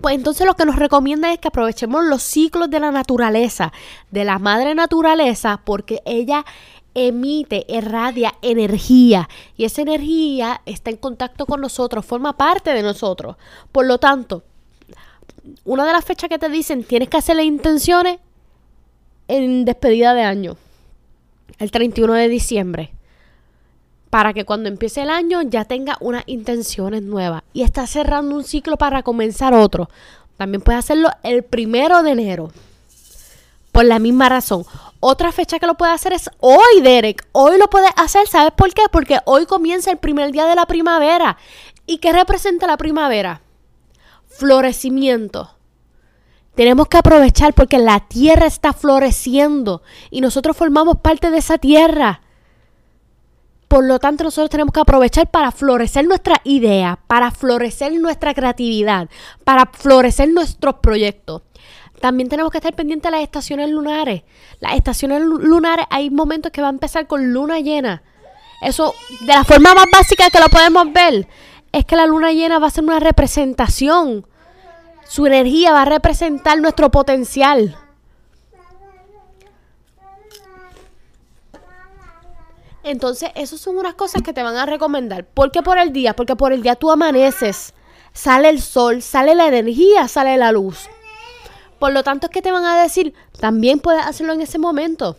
Pues 0.00 0.16
entonces 0.16 0.44
lo 0.44 0.54
que 0.54 0.66
nos 0.66 0.74
recomienda 0.74 1.32
es 1.32 1.38
que 1.38 1.46
aprovechemos 1.46 2.04
los 2.04 2.24
ciclos 2.24 2.68
de 2.68 2.80
la 2.80 2.90
naturaleza, 2.90 3.72
de 4.10 4.24
la 4.24 4.40
madre 4.40 4.74
naturaleza, 4.74 5.60
porque 5.64 6.02
ella 6.04 6.44
emite, 6.94 7.64
irradia 7.68 8.34
energía 8.42 9.28
y 9.56 9.66
esa 9.66 9.82
energía 9.82 10.62
está 10.66 10.90
en 10.90 10.96
contacto 10.96 11.46
con 11.46 11.60
nosotros, 11.60 12.04
forma 12.04 12.36
parte 12.36 12.74
de 12.74 12.82
nosotros. 12.82 13.36
Por 13.70 13.86
lo 13.86 13.98
tanto, 13.98 14.42
una 15.64 15.86
de 15.86 15.92
las 15.92 16.04
fechas 16.04 16.28
que 16.28 16.38
te 16.38 16.48
dicen 16.48 16.84
tienes 16.84 17.08
que 17.08 17.16
hacer 17.16 17.36
las 17.36 17.44
intenciones 17.44 18.18
en 19.28 19.64
despedida 19.64 20.14
de 20.14 20.22
año, 20.22 20.56
el 21.58 21.70
31 21.70 22.14
de 22.14 22.28
diciembre, 22.28 22.90
para 24.10 24.32
que 24.32 24.44
cuando 24.44 24.68
empiece 24.68 25.02
el 25.02 25.10
año 25.10 25.42
ya 25.42 25.64
tenga 25.64 25.96
unas 26.00 26.24
intenciones 26.26 27.02
nuevas 27.02 27.42
y 27.52 27.62
está 27.62 27.86
cerrando 27.86 28.34
un 28.34 28.44
ciclo 28.44 28.76
para 28.76 29.02
comenzar 29.02 29.54
otro. 29.54 29.88
También 30.36 30.62
puedes 30.62 30.80
hacerlo 30.80 31.10
el 31.22 31.44
primero 31.44 32.02
de 32.02 32.10
enero. 32.12 32.50
Por 33.72 33.84
la 33.84 33.98
misma 33.98 34.28
razón. 34.28 34.64
Otra 34.98 35.30
fecha 35.32 35.58
que 35.58 35.66
lo 35.66 35.74
puedes 35.74 35.94
hacer 35.94 36.12
es 36.12 36.28
hoy, 36.40 36.80
Derek. 36.82 37.24
Hoy 37.32 37.56
lo 37.56 37.70
puedes 37.70 37.90
hacer. 37.96 38.26
¿Sabes 38.26 38.52
por 38.52 38.72
qué? 38.74 38.82
Porque 38.90 39.18
hoy 39.26 39.46
comienza 39.46 39.90
el 39.92 39.98
primer 39.98 40.32
día 40.32 40.46
de 40.46 40.56
la 40.56 40.66
primavera. 40.66 41.36
¿Y 41.86 41.98
qué 41.98 42.12
representa 42.12 42.66
la 42.66 42.76
primavera? 42.76 43.42
Florecimiento. 44.40 45.50
Tenemos 46.54 46.88
que 46.88 46.96
aprovechar 46.96 47.52
porque 47.52 47.78
la 47.78 48.00
tierra 48.00 48.46
está 48.46 48.72
floreciendo 48.72 49.82
y 50.10 50.22
nosotros 50.22 50.56
formamos 50.56 50.96
parte 50.96 51.30
de 51.30 51.38
esa 51.38 51.58
tierra. 51.58 52.22
Por 53.68 53.84
lo 53.84 53.98
tanto, 53.98 54.24
nosotros 54.24 54.50
tenemos 54.50 54.72
que 54.72 54.80
aprovechar 54.80 55.30
para 55.30 55.52
florecer 55.52 56.06
nuestra 56.06 56.40
idea, 56.44 56.98
para 57.06 57.30
florecer 57.30 57.92
nuestra 58.00 58.34
creatividad, 58.34 59.08
para 59.44 59.66
florecer 59.66 60.30
nuestros 60.30 60.76
proyectos. 60.76 61.42
También 62.00 62.30
tenemos 62.30 62.50
que 62.50 62.58
estar 62.58 62.74
pendientes 62.74 63.10
de 63.10 63.16
las 63.16 63.22
estaciones 63.22 63.68
lunares. 63.68 64.22
Las 64.58 64.74
estaciones 64.74 65.22
lunares 65.22 65.84
hay 65.90 66.08
momentos 66.08 66.50
que 66.50 66.62
va 66.62 66.68
a 66.68 66.72
empezar 66.72 67.06
con 67.06 67.32
luna 67.32 67.60
llena. 67.60 68.02
Eso, 68.62 68.94
de 69.20 69.34
la 69.34 69.44
forma 69.44 69.74
más 69.74 69.86
básica 69.92 70.30
que 70.30 70.40
lo 70.40 70.48
podemos 70.48 70.90
ver, 70.92 71.28
es 71.72 71.84
que 71.84 71.96
la 71.96 72.06
luna 72.06 72.32
llena 72.32 72.58
va 72.58 72.66
a 72.66 72.70
ser 72.70 72.84
una 72.84 73.00
representación 73.00 74.26
su 75.10 75.26
energía 75.26 75.72
va 75.72 75.82
a 75.82 75.86
representar 75.86 76.60
nuestro 76.60 76.92
potencial. 76.92 77.76
Entonces, 82.84 83.30
esas 83.34 83.58
son 83.58 83.76
unas 83.76 83.94
cosas 83.94 84.22
que 84.22 84.32
te 84.32 84.44
van 84.44 84.56
a 84.56 84.66
recomendar. 84.66 85.26
¿Por 85.26 85.50
qué 85.50 85.62
por 85.62 85.78
el 85.78 85.92
día? 85.92 86.14
Porque 86.14 86.36
por 86.36 86.52
el 86.52 86.62
día 86.62 86.76
tú 86.76 86.92
amaneces 86.92 87.74
sale 88.12 88.50
el 88.50 88.62
sol, 88.62 89.02
sale 89.02 89.34
la 89.34 89.48
energía, 89.48 90.06
sale 90.06 90.36
la 90.36 90.52
luz. 90.52 90.88
Por 91.80 91.92
lo 91.92 92.04
tanto, 92.04 92.28
es 92.28 92.32
que 92.32 92.40
te 92.40 92.52
van 92.52 92.64
a 92.64 92.80
decir, 92.80 93.12
también 93.40 93.80
puedes 93.80 94.06
hacerlo 94.06 94.32
en 94.32 94.42
ese 94.42 94.60
momento. 94.60 95.16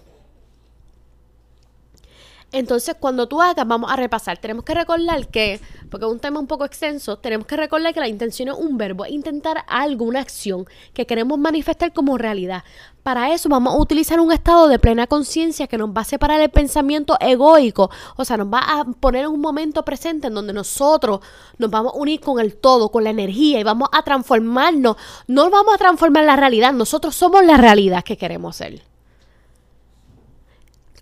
Entonces, 2.54 2.96
cuando 3.00 3.28
tú 3.30 3.42
hagas, 3.42 3.66
vamos 3.66 3.90
a 3.90 3.96
repasar. 3.96 4.38
Tenemos 4.38 4.66
que 4.66 4.74
recordar 4.74 5.28
que, 5.28 5.62
porque 5.90 6.06
es 6.06 6.12
un 6.12 6.20
tema 6.20 6.40
un 6.40 6.48
poco 6.48 6.66
extenso, 6.66 7.18
tenemos 7.18 7.48
que 7.48 7.56
recordar 7.56 7.94
que 7.94 8.02
la 8.02 8.10
intención 8.10 8.50
es 8.50 8.56
un 8.56 8.78
verbo, 8.78 9.06
intentar 9.06 9.64
algo, 9.68 10.04
una 10.04 10.20
acción 10.20 10.66
que 10.94 11.06
queremos 11.06 11.40
manifestar 11.40 11.94
como 11.94 12.18
realidad. 12.18 12.66
Para 13.04 13.34
eso 13.34 13.48
vamos 13.48 13.74
a 13.74 13.78
utilizar 13.78 14.20
un 14.20 14.34
estado 14.34 14.68
de 14.68 14.80
plena 14.80 15.08
conciencia 15.08 15.68
que 15.68 15.78
nos 15.78 15.90
va 15.92 16.02
a 16.02 16.06
separar 16.06 16.42
el 16.42 16.50
pensamiento 16.50 17.16
egoico, 17.22 17.90
o 18.18 18.26
sea, 18.26 18.36
nos 18.36 18.48
va 18.48 18.60
a 18.60 18.84
poner 19.00 19.24
en 19.24 19.32
un 19.32 19.42
momento 19.42 19.84
presente 19.86 20.28
en 20.28 20.34
donde 20.34 20.52
nosotros 20.52 21.22
nos 21.58 21.72
vamos 21.72 21.94
a 21.94 21.98
unir 21.98 22.20
con 22.20 22.40
el 22.40 22.58
todo, 22.58 22.90
con 22.90 23.06
la 23.06 23.12
energía 23.12 23.60
y 23.60 23.64
vamos 23.64 23.88
a 23.94 24.04
transformarnos. 24.04 24.98
No 25.28 25.50
vamos 25.50 25.74
a 25.74 25.78
transformar 25.78 26.26
la 26.26 26.36
realidad, 26.36 26.74
nosotros 26.74 27.16
somos 27.16 27.46
la 27.46 27.56
realidad 27.56 28.04
que 28.04 28.18
queremos 28.18 28.58
ser. 28.58 28.91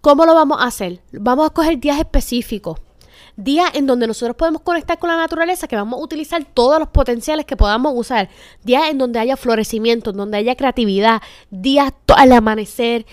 ¿Cómo 0.01 0.25
lo 0.25 0.33
vamos 0.33 0.61
a 0.61 0.65
hacer? 0.65 1.01
Vamos 1.11 1.47
a 1.47 1.49
coger 1.49 1.77
días 1.77 1.99
específicos. 1.99 2.79
Días 3.35 3.71
en 3.73 3.85
donde 3.85 4.07
nosotros 4.07 4.37
podemos 4.37 4.61
conectar 4.61 4.97
con 4.97 5.09
la 5.09 5.17
naturaleza, 5.17 5.67
que 5.67 5.75
vamos 5.75 5.99
a 5.99 6.03
utilizar 6.03 6.45
todos 6.45 6.79
los 6.79 6.87
potenciales 6.87 7.45
que 7.45 7.57
podamos 7.57 7.93
usar. 7.95 8.29
Días 8.63 8.89
en 8.89 8.97
donde 8.97 9.19
haya 9.19 9.35
florecimiento, 9.35 10.11
en 10.11 10.17
donde 10.17 10.37
haya 10.37 10.55
creatividad. 10.55 11.21
Días 11.49 11.91
al 12.15 12.31
amanecer, 12.31 13.05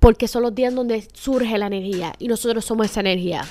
porque 0.00 0.26
son 0.26 0.42
los 0.42 0.52
días 0.52 0.70
en 0.70 0.76
donde 0.76 1.08
surge 1.12 1.58
la 1.58 1.68
energía 1.68 2.12
y 2.18 2.26
nosotros 2.26 2.64
somos 2.64 2.86
esa 2.86 3.00
energía. 3.00 3.44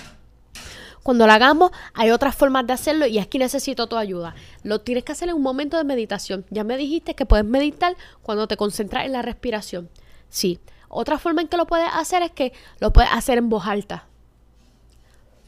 Cuando 1.02 1.28
lo 1.28 1.34
hagamos, 1.34 1.72
hay 1.94 2.12
otras 2.12 2.36
formas 2.36 2.68
de 2.68 2.74
hacerlo 2.74 3.08
y 3.08 3.20
aquí 3.20 3.38
necesito 3.38 3.88
tu 3.88 3.96
ayuda. 3.96 4.36
Lo 4.64 4.82
tienes 4.82 5.06
que 5.06 5.14
hacer 5.14 5.30
en 5.30 5.36
un 5.36 5.44
momento 5.44 5.78
de 5.78 5.84
meditación. 5.86 6.46
Ya 6.50 6.66
me 6.66 6.76
dijiste 6.76 7.16
que 7.16 7.26
puedes 7.26 7.46
meditar 7.46 7.96
cuando 8.22 8.48
te 8.48 8.58
concentras 8.58 9.06
en 9.06 9.14
la 9.14 9.22
respiración. 9.22 9.90
Sí, 10.30 10.60
otra 10.90 11.18
forma 11.18 11.42
en 11.42 11.48
que 11.48 11.58
lo 11.58 11.66
puedes 11.66 11.90
hacer 11.94 12.22
es 12.22 12.32
que 12.32 12.54
lo 12.80 12.92
puedes 12.92 13.12
hacer 13.12 13.38
en 13.38 13.50
voz 13.50 13.66
alta. 13.66 14.06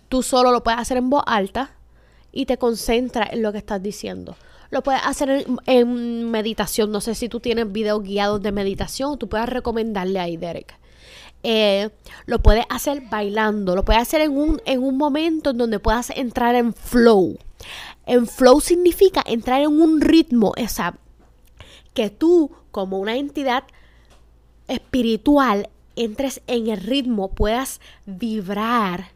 Tú 0.10 0.24
solo 0.24 0.52
lo 0.52 0.64
puedes 0.64 0.80
hacer 0.80 0.98
en 0.98 1.10
voz 1.10 1.24
alta 1.26 1.72
y 2.32 2.46
te 2.46 2.58
concentras 2.58 3.34
en 3.34 3.42
lo 3.42 3.52
que 3.52 3.58
estás 3.58 3.82
diciendo. 3.82 4.36
Lo 4.70 4.84
puedes 4.84 5.02
hacer 5.04 5.46
en, 5.66 6.32
meditación. 6.32 6.92
No 6.92 7.02
sé 7.02 7.16
si 7.16 7.30
tú 7.30 7.40
tienes 7.40 7.72
videos 7.72 8.04
guiados 8.04 8.42
de 8.42 8.52
meditación. 8.52 9.18
Tú 9.18 9.30
puedes 9.30 9.48
recomendarle 9.48 10.20
ahí, 10.20 10.38
Derek. 10.38 10.78
Eh, 11.44 11.90
lo 12.26 12.40
puedes 12.40 12.66
hacer 12.70 13.04
bailando. 13.10 13.76
Lo 13.76 13.86
puedes 13.86 14.02
hacer 14.02 14.22
en 14.22 14.38
un, 14.38 14.62
en 14.66 14.84
un 14.84 14.98
momento 14.98 15.52
en 15.52 15.58
donde 15.58 15.80
puedas 15.80 16.10
entrar 16.10 16.56
en 16.56 16.74
flow. 16.74 17.38
En 18.06 18.28
flow 18.28 18.60
significa 18.60 19.24
entrar 19.26 19.62
en 19.62 19.80
un 19.80 20.02
ritmo. 20.02 20.54
Esa, 20.58 20.96
que 21.94 22.10
tú, 22.10 22.52
como 22.72 23.00
una 23.00 23.16
entidad 23.16 23.64
espiritual 24.68 25.70
entres 25.98 26.42
en 26.48 26.68
el 26.68 26.82
ritmo, 26.82 27.30
puedas 27.30 27.82
vibrar 28.06 29.12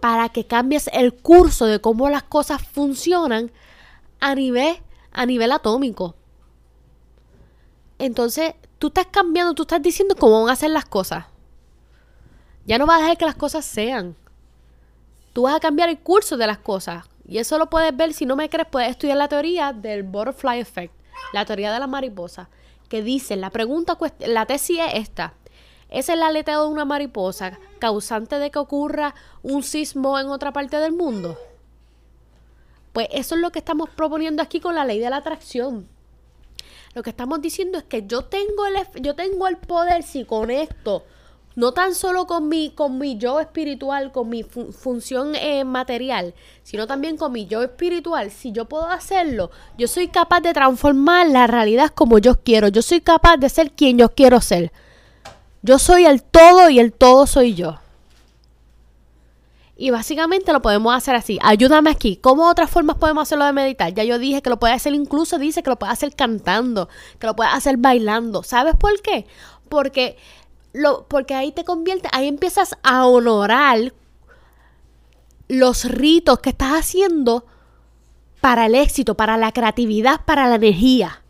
para 0.00 0.30
que 0.30 0.46
cambies 0.46 0.90
el 0.92 1.14
curso 1.14 1.66
de 1.66 1.80
cómo 1.80 2.08
las 2.08 2.24
cosas 2.24 2.62
funcionan 2.66 3.52
a 4.18 4.34
nivel, 4.34 4.78
a 5.12 5.26
nivel 5.26 5.52
atómico. 5.52 6.16
Entonces, 7.98 8.54
tú 8.78 8.88
estás 8.88 9.06
cambiando, 9.06 9.54
tú 9.54 9.62
estás 9.62 9.80
diciendo 9.80 10.16
cómo 10.18 10.42
van 10.42 10.52
a 10.52 10.56
ser 10.56 10.70
las 10.70 10.86
cosas. 10.86 11.26
Ya 12.64 12.78
no 12.78 12.86
vas 12.86 12.98
a 12.98 13.02
dejar 13.02 13.18
que 13.18 13.26
las 13.26 13.36
cosas 13.36 13.64
sean. 13.64 14.16
Tú 15.32 15.42
vas 15.42 15.54
a 15.54 15.60
cambiar 15.60 15.88
el 15.88 16.00
curso 16.00 16.36
de 16.36 16.46
las 16.46 16.58
cosas. 16.58 17.04
Y 17.28 17.38
eso 17.38 17.58
lo 17.58 17.70
puedes 17.70 17.96
ver, 17.96 18.12
si 18.12 18.26
no 18.26 18.34
me 18.34 18.50
crees, 18.50 18.66
puedes 18.68 18.90
estudiar 18.90 19.16
la 19.16 19.28
teoría 19.28 19.72
del 19.72 20.02
butterfly 20.02 20.58
effect, 20.58 20.92
la 21.32 21.44
teoría 21.44 21.72
de 21.72 21.78
la 21.78 21.86
mariposa 21.86 22.48
que 22.92 23.02
dice, 23.02 23.36
la 23.36 23.48
pregunta, 23.48 23.96
la 24.18 24.44
tesis 24.44 24.78
es 24.78 24.94
esta. 24.96 25.32
¿Es 25.88 26.10
el 26.10 26.22
aleteo 26.22 26.64
de 26.64 26.68
una 26.68 26.84
mariposa 26.84 27.58
causante 27.78 28.38
de 28.38 28.50
que 28.50 28.58
ocurra 28.58 29.14
un 29.42 29.62
sismo 29.62 30.18
en 30.18 30.28
otra 30.28 30.52
parte 30.52 30.76
del 30.76 30.92
mundo? 30.92 31.38
Pues 32.92 33.08
eso 33.10 33.34
es 33.34 33.40
lo 33.40 33.50
que 33.50 33.60
estamos 33.60 33.88
proponiendo 33.88 34.42
aquí 34.42 34.60
con 34.60 34.74
la 34.74 34.84
ley 34.84 34.98
de 34.98 35.08
la 35.08 35.16
atracción. 35.16 35.88
Lo 36.92 37.02
que 37.02 37.08
estamos 37.08 37.40
diciendo 37.40 37.78
es 37.78 37.84
que 37.84 38.06
yo 38.06 38.26
tengo 38.26 38.66
el, 38.66 38.74
yo 39.00 39.14
tengo 39.14 39.48
el 39.48 39.56
poder 39.56 40.02
si 40.02 40.26
conecto 40.26 41.06
no 41.54 41.72
tan 41.72 41.94
solo 41.94 42.26
con 42.26 42.48
mi, 42.48 42.70
con 42.70 42.98
mi 42.98 43.18
yo 43.18 43.40
espiritual, 43.40 44.12
con 44.12 44.28
mi 44.28 44.42
función 44.42 45.34
eh, 45.34 45.64
material, 45.64 46.34
sino 46.62 46.86
también 46.86 47.16
con 47.16 47.32
mi 47.32 47.46
yo 47.46 47.62
espiritual. 47.62 48.30
Si 48.30 48.52
yo 48.52 48.66
puedo 48.66 48.86
hacerlo, 48.86 49.50
yo 49.76 49.88
soy 49.88 50.08
capaz 50.08 50.40
de 50.40 50.52
transformar 50.52 51.28
la 51.28 51.46
realidad 51.46 51.90
como 51.94 52.18
yo 52.18 52.40
quiero. 52.42 52.68
Yo 52.68 52.82
soy 52.82 53.00
capaz 53.00 53.36
de 53.36 53.48
ser 53.48 53.72
quien 53.72 53.98
yo 53.98 54.08
quiero 54.10 54.40
ser. 54.40 54.72
Yo 55.62 55.78
soy 55.78 56.06
el 56.06 56.22
todo 56.22 56.70
y 56.70 56.80
el 56.80 56.92
todo 56.92 57.26
soy 57.26 57.54
yo. 57.54 57.78
Y 59.76 59.90
básicamente 59.90 60.52
lo 60.52 60.62
podemos 60.62 60.94
hacer 60.94 61.14
así. 61.14 61.38
Ayúdame 61.42 61.90
aquí. 61.90 62.16
¿Cómo 62.16 62.48
otras 62.48 62.70
formas 62.70 62.96
podemos 62.98 63.22
hacerlo 63.22 63.46
de 63.46 63.52
meditar? 63.52 63.92
Ya 63.92 64.04
yo 64.04 64.18
dije 64.18 64.42
que 64.42 64.50
lo 64.50 64.58
puede 64.58 64.74
hacer 64.74 64.94
incluso, 64.94 65.38
dice 65.38 65.62
que 65.62 65.70
lo 65.70 65.78
puede 65.78 65.92
hacer 65.92 66.14
cantando, 66.14 66.88
que 67.18 67.26
lo 67.26 67.34
puede 67.34 67.50
hacer 67.50 67.78
bailando. 67.78 68.42
¿Sabes 68.42 68.76
por 68.76 69.00
qué? 69.02 69.26
Porque 69.68 70.16
lo, 70.72 71.06
porque 71.08 71.34
ahí 71.34 71.52
te 71.52 71.64
convierte, 71.64 72.08
ahí 72.12 72.28
empiezas 72.28 72.76
a 72.82 73.06
honorar 73.06 73.92
los 75.48 75.84
ritos 75.84 76.38
que 76.38 76.50
estás 76.50 76.72
haciendo 76.72 77.46
para 78.40 78.66
el 78.66 78.74
éxito, 78.74 79.14
para 79.14 79.36
la 79.36 79.52
creatividad, 79.52 80.24
para 80.24 80.48
la 80.48 80.56
energía, 80.56 81.22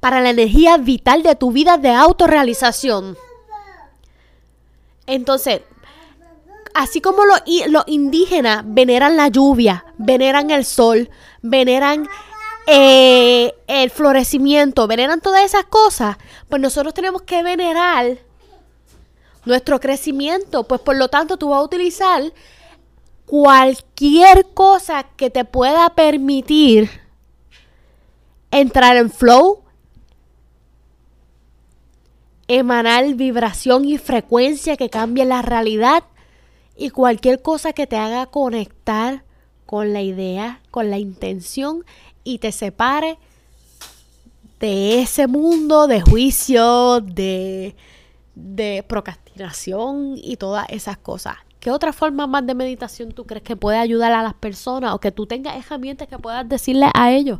para 0.00 0.20
la 0.20 0.30
energía 0.30 0.76
vital 0.78 1.22
de 1.22 1.34
tu 1.34 1.52
vida 1.52 1.76
de 1.76 1.90
autorrealización. 1.90 3.16
Entonces, 5.06 5.62
así 6.74 7.00
como 7.00 7.24
los, 7.24 7.42
indígenas 7.86 8.62
veneran 8.66 9.16
la 9.16 9.28
lluvia, 9.28 9.84
veneran 9.98 10.50
el 10.50 10.64
sol, 10.64 11.10
veneran 11.42 12.08
eh, 12.66 13.52
el 13.66 13.90
florecimiento, 13.90 14.86
veneran 14.86 15.20
todas 15.20 15.44
esas 15.44 15.64
cosas, 15.64 16.16
pues 16.48 16.62
nosotros 16.62 16.94
tenemos 16.94 17.22
que 17.22 17.42
venerar 17.42 18.18
nuestro 19.44 19.80
crecimiento. 19.80 20.64
Pues 20.64 20.80
por 20.80 20.96
lo 20.96 21.08
tanto 21.08 21.36
tú 21.36 21.50
vas 21.50 21.60
a 21.60 21.64
utilizar 21.64 22.22
cualquier 23.26 24.46
cosa 24.54 25.04
que 25.16 25.30
te 25.30 25.44
pueda 25.44 25.94
permitir 25.94 26.90
entrar 28.50 28.96
en 28.96 29.10
flow, 29.10 29.62
emanar 32.46 33.14
vibración 33.14 33.84
y 33.84 33.98
frecuencia 33.98 34.76
que 34.76 34.90
cambie 34.90 35.24
la 35.24 35.42
realidad 35.42 36.04
y 36.76 36.90
cualquier 36.90 37.40
cosa 37.42 37.72
que 37.72 37.86
te 37.86 37.96
haga 37.96 38.26
conectar 38.26 39.24
con 39.66 39.92
la 39.92 40.02
idea, 40.02 40.60
con 40.70 40.90
la 40.90 40.98
intención 40.98 41.84
y 42.22 42.38
te 42.38 42.52
separe 42.52 43.18
de 44.60 45.00
ese 45.02 45.26
mundo 45.26 45.86
de 45.86 46.00
juicio, 46.00 47.00
de, 47.00 47.74
de 48.34 48.84
y 50.16 50.36
todas 50.36 50.66
esas 50.70 50.96
cosas. 50.96 51.36
¿Qué 51.60 51.70
otra 51.70 51.92
forma 51.92 52.26
más 52.26 52.46
de 52.46 52.54
meditación 52.54 53.12
tú 53.12 53.24
crees 53.24 53.42
que 53.42 53.56
puede 53.56 53.78
ayudar 53.78 54.12
a 54.12 54.22
las 54.22 54.34
personas 54.34 54.94
o 54.94 55.00
que 55.00 55.12
tú 55.12 55.26
tengas 55.26 55.56
herramientas 55.56 56.08
que 56.08 56.18
puedas 56.18 56.46
decirle 56.48 56.88
a 56.92 57.10
ellos? 57.10 57.38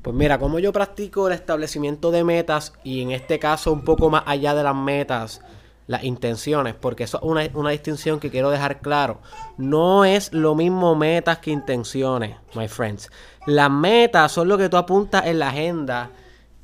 Pues 0.00 0.16
mira, 0.16 0.38
como 0.38 0.58
yo 0.58 0.72
practico 0.72 1.28
el 1.28 1.34
establecimiento 1.34 2.10
de 2.10 2.24
metas 2.24 2.72
y 2.82 3.02
en 3.02 3.12
este 3.12 3.38
caso 3.38 3.72
un 3.72 3.84
poco 3.84 4.10
más 4.10 4.24
allá 4.26 4.54
de 4.54 4.62
las 4.62 4.74
metas, 4.74 5.42
las 5.86 6.04
intenciones, 6.04 6.74
porque 6.74 7.04
eso 7.04 7.18
es 7.18 7.22
una, 7.22 7.42
una, 7.54 7.70
distinción 7.70 8.18
que 8.18 8.30
quiero 8.30 8.50
dejar 8.50 8.80
claro. 8.80 9.20
No 9.58 10.04
es 10.04 10.32
lo 10.32 10.54
mismo 10.54 10.94
metas 10.94 11.38
que 11.38 11.50
intenciones, 11.50 12.36
my 12.54 12.66
friends. 12.66 13.10
Las 13.46 13.70
metas 13.70 14.32
son 14.32 14.48
lo 14.48 14.56
que 14.56 14.68
tú 14.68 14.76
apuntas 14.78 15.26
en 15.26 15.38
la 15.38 15.50
agenda 15.50 16.10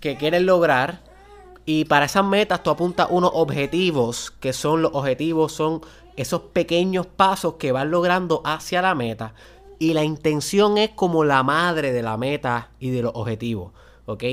que 0.00 0.16
quieres 0.16 0.42
lograr 0.42 1.07
y 1.68 1.84
para 1.84 2.06
esas 2.06 2.24
metas 2.24 2.62
tú 2.62 2.70
apuntas 2.70 3.08
unos 3.10 3.30
objetivos, 3.34 4.32
que 4.40 4.54
son 4.54 4.80
los 4.80 4.94
objetivos, 4.94 5.52
son 5.52 5.82
esos 6.16 6.40
pequeños 6.40 7.06
pasos 7.06 7.56
que 7.58 7.72
vas 7.72 7.86
logrando 7.86 8.40
hacia 8.46 8.80
la 8.80 8.94
meta. 8.94 9.34
Y 9.78 9.92
la 9.92 10.02
intención 10.02 10.78
es 10.78 10.88
como 10.88 11.24
la 11.24 11.42
madre 11.42 11.92
de 11.92 12.00
la 12.02 12.16
meta 12.16 12.70
y 12.80 12.88
de 12.88 13.02
los 13.02 13.12
objetivos. 13.14 13.72
¿Ok? 14.06 14.24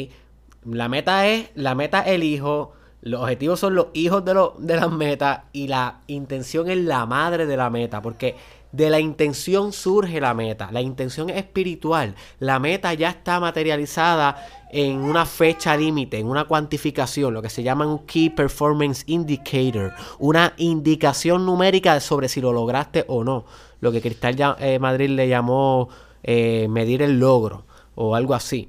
La 0.63 0.88
meta 0.88 1.28
es, 1.28 1.50
la 1.56 1.76
meta 1.76 2.04
es 2.04 2.13
el 2.13 2.24
hijo, 2.24 2.71
los 3.02 3.19
objetivos 3.19 3.60
son 3.60 3.76
los 3.76 3.88
hijos 3.91 4.24
de, 4.24 4.34
de 4.60 4.76
las 4.78 4.91
metas 4.93 5.41
y 5.52 5.67
la 5.67 6.04
intención 6.08 6.69
es 6.69 6.78
la 6.78 7.06
madre 7.06 7.48
de 7.48 7.58
la 7.58 7.69
meta. 7.69 8.02
Porque 8.02 8.38
de 8.75 8.89
la 8.89 8.99
intención 8.99 9.71
surge 9.71 10.19
la 10.19 10.33
meta. 10.33 10.69
La 10.71 10.81
intención 10.81 11.29
es 11.29 11.38
espiritual. 11.38 12.15
La 12.39 12.59
meta 12.59 12.93
ya 12.93 13.09
está 13.09 13.39
materializada 13.39 14.45
en 14.69 14.97
una 14.97 15.25
fecha 15.25 15.77
límite, 15.77 16.19
en 16.19 16.27
una 16.27 16.43
cuantificación, 16.43 17.33
lo 17.33 17.41
que 17.41 17.49
se 17.49 17.63
llama 17.63 17.88
un 17.88 17.99
Key 17.99 18.31
Performance 18.31 19.03
Indicator, 19.07 19.93
una 20.19 20.53
indicación 20.57 21.45
numérica 21.45 21.97
sobre 22.01 22.27
si 22.27 22.41
lo 22.41 22.51
lograste 22.51 23.05
o 23.07 23.23
no, 23.23 23.45
lo 23.79 23.93
que 23.93 24.01
Cristal 24.01 24.35
eh, 24.59 24.79
Madrid 24.79 25.09
le 25.11 25.29
llamó 25.29 25.88
eh, 26.23 26.67
medir 26.69 27.01
el 27.01 27.19
logro 27.19 27.63
o 27.95 28.15
algo 28.15 28.33
así. 28.33 28.67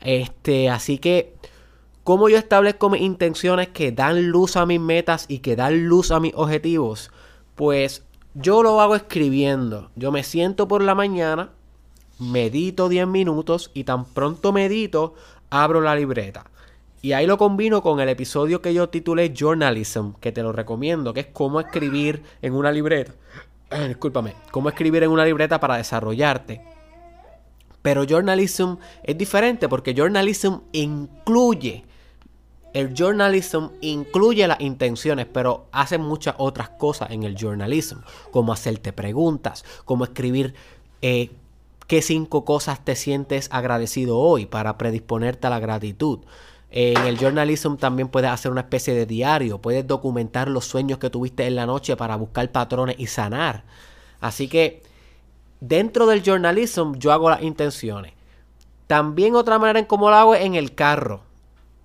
Este, 0.00 0.70
así 0.70 0.98
que, 0.98 1.34
¿cómo 2.04 2.28
yo 2.28 2.38
establezco 2.38 2.90
mis 2.90 3.02
intenciones 3.02 3.68
que 3.68 3.90
dan 3.90 4.28
luz 4.28 4.56
a 4.56 4.66
mis 4.66 4.78
metas 4.78 5.24
y 5.26 5.40
que 5.40 5.56
dan 5.56 5.86
luz 5.86 6.12
a 6.12 6.20
mis 6.20 6.34
objetivos? 6.36 7.10
Pues 7.56 8.04
yo 8.40 8.62
lo 8.62 8.80
hago 8.80 8.94
escribiendo. 8.94 9.90
Yo 9.96 10.12
me 10.12 10.22
siento 10.22 10.68
por 10.68 10.82
la 10.82 10.94
mañana, 10.94 11.50
medito 12.18 12.88
10 12.88 13.06
minutos 13.06 13.70
y 13.74 13.84
tan 13.84 14.04
pronto 14.04 14.52
medito, 14.52 15.14
abro 15.50 15.80
la 15.80 15.94
libreta. 15.94 16.44
Y 17.00 17.12
ahí 17.12 17.26
lo 17.26 17.38
combino 17.38 17.80
con 17.80 18.00
el 18.00 18.08
episodio 18.08 18.60
que 18.60 18.74
yo 18.74 18.88
titulé 18.88 19.32
Journalism, 19.32 20.12
que 20.20 20.32
te 20.32 20.42
lo 20.42 20.52
recomiendo, 20.52 21.14
que 21.14 21.20
es 21.20 21.26
cómo 21.26 21.60
escribir 21.60 22.22
en 22.42 22.54
una 22.54 22.72
libreta. 22.72 23.12
discúlpame, 23.88 24.34
cómo 24.50 24.68
escribir 24.68 25.02
en 25.02 25.10
una 25.10 25.24
libreta 25.24 25.60
para 25.60 25.76
desarrollarte. 25.76 26.60
Pero 27.82 28.04
journalism 28.04 28.74
es 29.02 29.16
diferente 29.16 29.68
porque 29.68 29.94
journalism 29.94 30.56
incluye, 30.72 31.84
el 32.78 32.94
journalism 32.94 33.70
incluye 33.80 34.46
las 34.46 34.60
intenciones, 34.60 35.26
pero 35.26 35.66
hace 35.72 35.98
muchas 35.98 36.36
otras 36.38 36.68
cosas 36.68 37.10
en 37.10 37.24
el 37.24 37.34
journalism, 37.34 37.98
como 38.30 38.52
hacerte 38.52 38.92
preguntas, 38.92 39.64
como 39.84 40.04
escribir 40.04 40.54
eh, 41.02 41.32
qué 41.88 42.02
cinco 42.02 42.44
cosas 42.44 42.84
te 42.84 42.94
sientes 42.94 43.48
agradecido 43.50 44.18
hoy 44.18 44.46
para 44.46 44.78
predisponerte 44.78 45.48
a 45.48 45.50
la 45.50 45.58
gratitud. 45.58 46.20
En 46.70 47.04
el 47.04 47.18
journalism 47.18 47.74
también 47.74 48.06
puedes 48.10 48.30
hacer 48.30 48.52
una 48.52 48.60
especie 48.60 48.94
de 48.94 49.06
diario, 49.06 49.58
puedes 49.58 49.84
documentar 49.84 50.48
los 50.48 50.64
sueños 50.64 50.98
que 50.98 51.10
tuviste 51.10 51.48
en 51.48 51.56
la 51.56 51.66
noche 51.66 51.96
para 51.96 52.14
buscar 52.14 52.48
patrones 52.52 52.94
y 52.96 53.08
sanar. 53.08 53.64
Así 54.20 54.46
que 54.46 54.84
dentro 55.58 56.06
del 56.06 56.22
journalism 56.22 56.92
yo 56.94 57.10
hago 57.10 57.28
las 57.28 57.42
intenciones. 57.42 58.12
También 58.86 59.34
otra 59.34 59.58
manera 59.58 59.80
en 59.80 59.84
cómo 59.84 60.10
lo 60.10 60.14
hago 60.14 60.34
es 60.36 60.44
en 60.44 60.54
el 60.54 60.76
carro, 60.76 61.22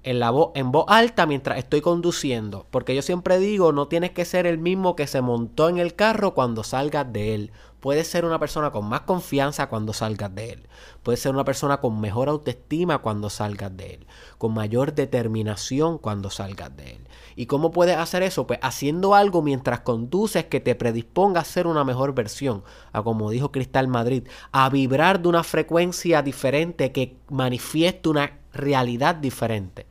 en, 0.03 0.19
la 0.19 0.33
en 0.53 0.71
voz 0.71 0.85
alta 0.87 1.25
mientras 1.25 1.57
estoy 1.57 1.81
conduciendo. 1.81 2.67
Porque 2.69 2.95
yo 2.95 3.01
siempre 3.01 3.39
digo, 3.39 3.71
no 3.71 3.87
tienes 3.87 4.11
que 4.11 4.25
ser 4.25 4.45
el 4.45 4.57
mismo 4.57 4.95
que 4.95 5.07
se 5.07 5.21
montó 5.21 5.69
en 5.69 5.77
el 5.77 5.95
carro 5.95 6.33
cuando 6.33 6.63
salgas 6.63 7.11
de 7.11 7.35
él. 7.35 7.51
Puedes 7.79 8.07
ser 8.07 8.23
una 8.23 8.39
persona 8.39 8.71
con 8.71 8.87
más 8.87 9.01
confianza 9.01 9.67
cuando 9.67 9.91
salgas 9.91 10.33
de 10.33 10.51
él. 10.51 10.67
Puedes 11.03 11.19
ser 11.19 11.33
una 11.33 11.43
persona 11.43 11.81
con 11.81 11.99
mejor 11.99 12.29
autoestima 12.29 12.99
cuando 12.99 13.29
salgas 13.29 13.75
de 13.75 13.95
él. 13.95 14.07
Con 14.37 14.53
mayor 14.53 14.93
determinación 14.93 15.97
cuando 15.97 16.29
salgas 16.29 16.75
de 16.77 16.91
él. 16.91 17.07
¿Y 17.35 17.45
cómo 17.47 17.71
puedes 17.71 17.97
hacer 17.97 18.23
eso? 18.23 18.47
Pues 18.47 18.59
haciendo 18.61 19.15
algo 19.15 19.41
mientras 19.41 19.81
conduces 19.81 20.45
que 20.45 20.61
te 20.61 20.75
predisponga 20.75 21.41
a 21.41 21.45
ser 21.45 21.67
una 21.67 21.83
mejor 21.83 22.13
versión. 22.13 22.63
A 22.93 23.03
como 23.03 23.31
dijo 23.31 23.51
Cristal 23.51 23.87
Madrid, 23.89 24.27
a 24.51 24.69
vibrar 24.69 25.21
de 25.21 25.29
una 25.29 25.43
frecuencia 25.43 26.21
diferente 26.21 26.91
que 26.93 27.17
manifieste 27.29 28.07
una 28.07 28.39
realidad 28.53 29.15
diferente. 29.15 29.87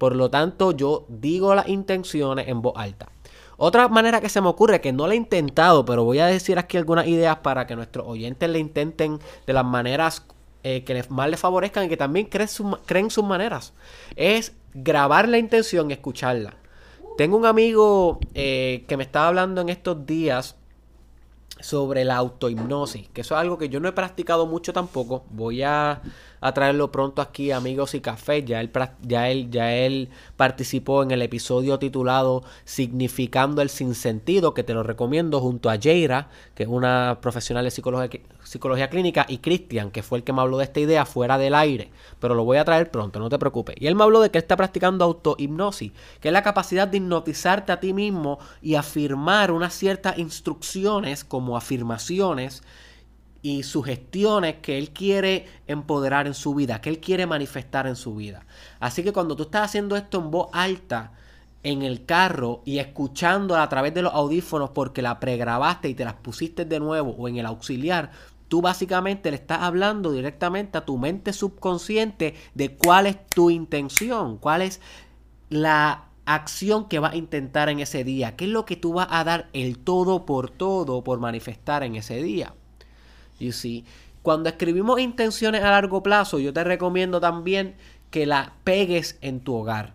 Por 0.00 0.16
lo 0.16 0.30
tanto, 0.30 0.72
yo 0.72 1.04
digo 1.08 1.54
las 1.54 1.68
intenciones 1.68 2.48
en 2.48 2.62
voz 2.62 2.72
alta. 2.74 3.10
Otra 3.58 3.86
manera 3.88 4.22
que 4.22 4.30
se 4.30 4.40
me 4.40 4.48
ocurre, 4.48 4.80
que 4.80 4.94
no 4.94 5.06
la 5.06 5.12
he 5.12 5.16
intentado, 5.18 5.84
pero 5.84 6.04
voy 6.04 6.20
a 6.20 6.26
decir 6.26 6.58
aquí 6.58 6.78
algunas 6.78 7.06
ideas 7.06 7.36
para 7.40 7.66
que 7.66 7.76
nuestros 7.76 8.06
oyentes 8.08 8.48
le 8.48 8.58
intenten 8.58 9.18
de 9.46 9.52
las 9.52 9.66
maneras 9.66 10.24
eh, 10.62 10.84
que 10.84 11.04
más 11.10 11.28
les 11.28 11.38
favorezcan 11.38 11.84
y 11.84 11.90
que 11.90 11.98
también 11.98 12.30
creen, 12.30 13.10
sus 13.10 13.24
maneras, 13.24 13.74
es 14.16 14.54
grabar 14.72 15.28
la 15.28 15.36
intención 15.36 15.90
y 15.90 15.92
escucharla. 15.92 16.56
Tengo 17.18 17.36
un 17.36 17.44
amigo 17.44 18.20
eh, 18.32 18.86
que 18.88 18.96
me 18.96 19.02
estaba 19.02 19.28
hablando 19.28 19.60
en 19.60 19.68
estos 19.68 20.06
días 20.06 20.56
sobre 21.60 22.06
la 22.06 22.16
autohipnosis, 22.16 23.10
que 23.10 23.20
eso 23.20 23.34
es 23.34 23.40
algo 23.42 23.58
que 23.58 23.68
yo 23.68 23.80
no 23.80 23.88
he 23.90 23.92
practicado 23.92 24.46
mucho 24.46 24.72
tampoco. 24.72 25.24
Voy 25.28 25.62
a 25.62 26.00
a 26.40 26.52
traerlo 26.52 26.90
pronto 26.90 27.22
aquí, 27.22 27.50
amigos 27.50 27.94
y 27.94 28.00
café. 28.00 28.44
Ya 28.44 28.60
él, 28.60 28.70
ya 29.02 29.28
él, 29.28 29.50
ya 29.50 29.74
él 29.74 30.08
participó 30.36 31.02
en 31.02 31.10
el 31.10 31.22
episodio 31.22 31.78
titulado 31.78 32.42
Significando 32.64 33.62
el 33.62 33.70
sinsentido, 33.70 34.54
que 34.54 34.62
te 34.64 34.74
lo 34.74 34.82
recomiendo 34.82 35.40
junto 35.40 35.70
a 35.70 35.78
Jaira, 35.80 36.28
que 36.54 36.64
es 36.64 36.68
una 36.68 37.18
profesional 37.20 37.64
de 37.64 37.70
psicología, 37.70 38.20
psicología 38.42 38.90
clínica, 38.90 39.26
y 39.28 39.38
Cristian, 39.38 39.90
que 39.90 40.02
fue 40.02 40.18
el 40.18 40.24
que 40.24 40.32
me 40.32 40.40
habló 40.40 40.58
de 40.58 40.64
esta 40.64 40.80
idea 40.80 41.04
fuera 41.04 41.38
del 41.38 41.54
aire. 41.54 41.90
Pero 42.18 42.34
lo 42.34 42.44
voy 42.44 42.58
a 42.58 42.64
traer 42.64 42.90
pronto, 42.90 43.18
no 43.18 43.28
te 43.28 43.38
preocupes. 43.38 43.76
Y 43.78 43.86
él 43.86 43.94
me 43.94 44.04
habló 44.04 44.20
de 44.20 44.30
que 44.30 44.38
él 44.38 44.44
está 44.44 44.56
practicando 44.56 45.04
autohipnosis, 45.04 45.92
que 46.20 46.28
es 46.28 46.32
la 46.32 46.42
capacidad 46.42 46.88
de 46.88 46.96
hipnotizarte 46.98 47.72
a 47.72 47.80
ti 47.80 47.92
mismo 47.92 48.38
y 48.62 48.74
afirmar 48.74 49.50
unas 49.50 49.74
ciertas 49.74 50.18
instrucciones 50.18 51.24
como 51.24 51.56
afirmaciones 51.56 52.62
y 53.42 53.62
sugestiones 53.62 54.56
que 54.56 54.78
él 54.78 54.90
quiere 54.90 55.46
empoderar 55.66 56.26
en 56.26 56.34
su 56.34 56.54
vida, 56.54 56.80
que 56.80 56.90
él 56.90 57.00
quiere 57.00 57.26
manifestar 57.26 57.86
en 57.86 57.96
su 57.96 58.14
vida. 58.14 58.44
Así 58.80 59.02
que 59.02 59.12
cuando 59.12 59.36
tú 59.36 59.44
estás 59.44 59.66
haciendo 59.66 59.96
esto 59.96 60.18
en 60.18 60.30
voz 60.30 60.48
alta, 60.52 61.12
en 61.62 61.82
el 61.82 62.04
carro 62.06 62.62
y 62.64 62.78
escuchándola 62.78 63.62
a 63.62 63.68
través 63.68 63.92
de 63.94 64.02
los 64.02 64.14
audífonos 64.14 64.70
porque 64.70 65.02
la 65.02 65.20
pregrabaste 65.20 65.88
y 65.88 65.94
te 65.94 66.04
las 66.04 66.14
pusiste 66.14 66.64
de 66.64 66.80
nuevo 66.80 67.10
o 67.10 67.28
en 67.28 67.36
el 67.36 67.46
auxiliar, 67.46 68.10
tú 68.48 68.62
básicamente 68.62 69.30
le 69.30 69.36
estás 69.36 69.60
hablando 69.62 70.12
directamente 70.12 70.78
a 70.78 70.84
tu 70.84 70.98
mente 70.98 71.32
subconsciente 71.32 72.34
de 72.54 72.76
cuál 72.76 73.06
es 73.06 73.26
tu 73.26 73.50
intención, 73.50 74.38
cuál 74.38 74.62
es 74.62 74.80
la 75.50 76.06
acción 76.24 76.88
que 76.88 76.98
vas 76.98 77.12
a 77.12 77.16
intentar 77.16 77.68
en 77.68 77.80
ese 77.80 78.04
día, 78.04 78.36
qué 78.36 78.46
es 78.46 78.50
lo 78.50 78.64
que 78.64 78.76
tú 78.76 78.94
vas 78.94 79.08
a 79.10 79.24
dar 79.24 79.48
el 79.52 79.78
todo 79.78 80.24
por 80.24 80.50
todo 80.50 81.04
por 81.04 81.18
manifestar 81.20 81.82
en 81.82 81.96
ese 81.96 82.22
día. 82.22 82.54
You 83.40 83.52
see. 83.52 83.84
Cuando 84.22 84.50
escribimos 84.50 85.00
intenciones 85.00 85.62
a 85.62 85.70
largo 85.70 86.02
plazo, 86.02 86.38
yo 86.38 86.52
te 86.52 86.62
recomiendo 86.62 87.20
también 87.20 87.74
que 88.10 88.26
las 88.26 88.50
pegues 88.64 89.18
en 89.22 89.40
tu 89.40 89.54
hogar, 89.54 89.94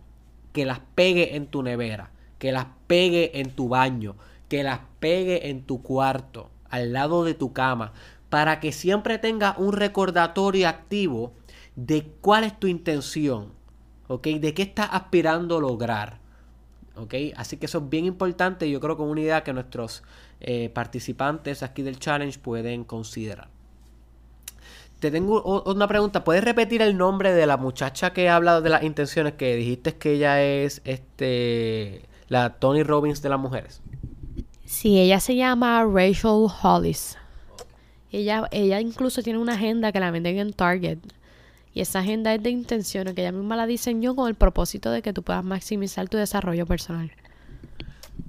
que 0.51 0.65
las 0.65 0.79
pegue 0.95 1.35
en 1.35 1.47
tu 1.47 1.61
nevera, 1.61 2.11
que 2.39 2.51
las 2.51 2.65
pegue 2.87 3.39
en 3.39 3.51
tu 3.51 3.69
baño, 3.69 4.15
que 4.49 4.63
las 4.63 4.79
pegue 4.99 5.49
en 5.49 5.63
tu 5.63 5.83
cuarto, 5.83 6.49
al 6.69 6.93
lado 6.93 7.23
de 7.23 7.35
tu 7.35 7.53
cama, 7.53 7.93
para 8.29 8.59
que 8.59 8.71
siempre 8.71 9.19
tengas 9.19 9.57
un 9.57 9.73
recordatorio 9.73 10.67
activo 10.67 11.33
de 11.75 12.07
cuál 12.21 12.45
es 12.45 12.59
tu 12.59 12.67
intención, 12.67 13.51
¿ok? 14.07 14.27
De 14.27 14.53
qué 14.53 14.63
estás 14.63 14.89
aspirando 14.91 15.57
a 15.57 15.61
lograr, 15.61 16.19
¿ok? 16.95 17.13
Así 17.35 17.57
que 17.57 17.67
eso 17.67 17.79
es 17.79 17.89
bien 17.89 18.05
importante 18.05 18.69
yo 18.69 18.79
creo 18.79 18.97
que 18.97 19.03
es 19.03 19.09
una 19.09 19.21
idea 19.21 19.43
que 19.43 19.53
nuestros 19.53 20.03
eh, 20.41 20.69
participantes 20.69 21.63
aquí 21.63 21.81
del 21.81 21.99
challenge 21.99 22.39
pueden 22.39 22.83
considerar. 22.83 23.49
Te 24.99 25.11
tengo 25.11 25.63
una 25.65 25.87
pregunta. 25.87 26.23
¿Puedes 26.23 26.43
repetir 26.43 26.81
el 26.81 26.97
nombre 26.97 27.33
de 27.33 27.45
la 27.45 27.57
muchacha 27.57 28.13
que 28.13 28.29
ha 28.29 28.35
hablado 28.35 28.61
de 28.61 28.69
las 28.69 28.83
intenciones 28.83 29.33
que 29.33 29.55
dijiste 29.55 29.95
que 29.95 30.13
ella 30.13 30.41
es 30.41 30.81
este 30.85 32.03
la 32.27 32.51
Tony 32.55 32.83
Robbins 32.83 33.21
de 33.21 33.29
las 33.29 33.39
mujeres? 33.39 33.81
Sí, 34.65 34.99
ella 34.99 35.19
se 35.19 35.35
llama 35.35 35.85
Rachel 35.85 36.47
Hollis. 36.61 37.17
Ella, 38.11 38.47
ella 38.51 38.79
incluso 38.79 39.21
tiene 39.21 39.39
una 39.39 39.53
agenda 39.53 39.91
que 39.91 39.99
la 39.99 40.11
venden 40.11 40.39
en 40.39 40.53
Target. 40.53 40.99
Y 41.73 41.81
esa 41.81 41.99
agenda 41.99 42.33
es 42.33 42.41
de 42.41 42.49
intenciones 42.49 43.13
que 43.13 43.21
ella 43.21 43.33
misma 43.33 43.57
la 43.57 43.67
diseñó 43.67 44.15
con 44.15 44.29
el 44.29 44.35
propósito 44.35 44.91
de 44.91 45.01
que 45.01 45.11
tú 45.11 45.23
puedas 45.23 45.43
maximizar 45.43 46.07
tu 46.07 46.17
desarrollo 46.17 46.65
personal. 46.65 47.11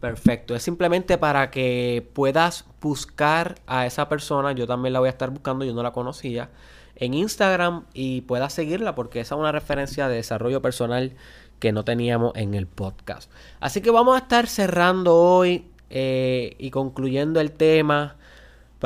Perfecto, 0.01 0.55
es 0.55 0.63
simplemente 0.63 1.17
para 1.17 1.51
que 1.51 2.07
puedas 2.13 2.67
buscar 2.83 3.57
a 3.67 3.87
esa 3.87 4.09
persona, 4.09 4.53
yo 4.53 4.67
también 4.67 4.93
la 4.93 4.99
voy 4.99 5.07
a 5.07 5.11
estar 5.11 5.31
buscando, 5.31 5.65
yo 5.65 5.73
no 5.73 5.83
la 5.83 5.93
conocía, 5.93 6.51
en 6.97 7.15
Instagram 7.15 7.85
y 7.95 8.23
puedas 8.23 8.53
seguirla 8.53 8.95
porque 8.95 9.21
esa 9.21 9.35
es 9.35 9.41
una 9.41 9.53
referencia 9.53 10.09
de 10.09 10.17
desarrollo 10.17 10.61
personal 10.61 11.13
que 11.59 11.73
no 11.73 11.85
teníamos 11.85 12.33
en 12.37 12.55
el 12.55 12.67
podcast. 12.67 13.31
Así 13.61 13.81
que 13.81 13.91
vamos 13.91 14.17
a 14.17 14.19
estar 14.19 14.47
cerrando 14.49 15.15
hoy 15.17 15.67
eh, 15.89 16.57
y 16.59 16.71
concluyendo 16.71 17.41
el 17.41 17.53
tema 17.53 18.17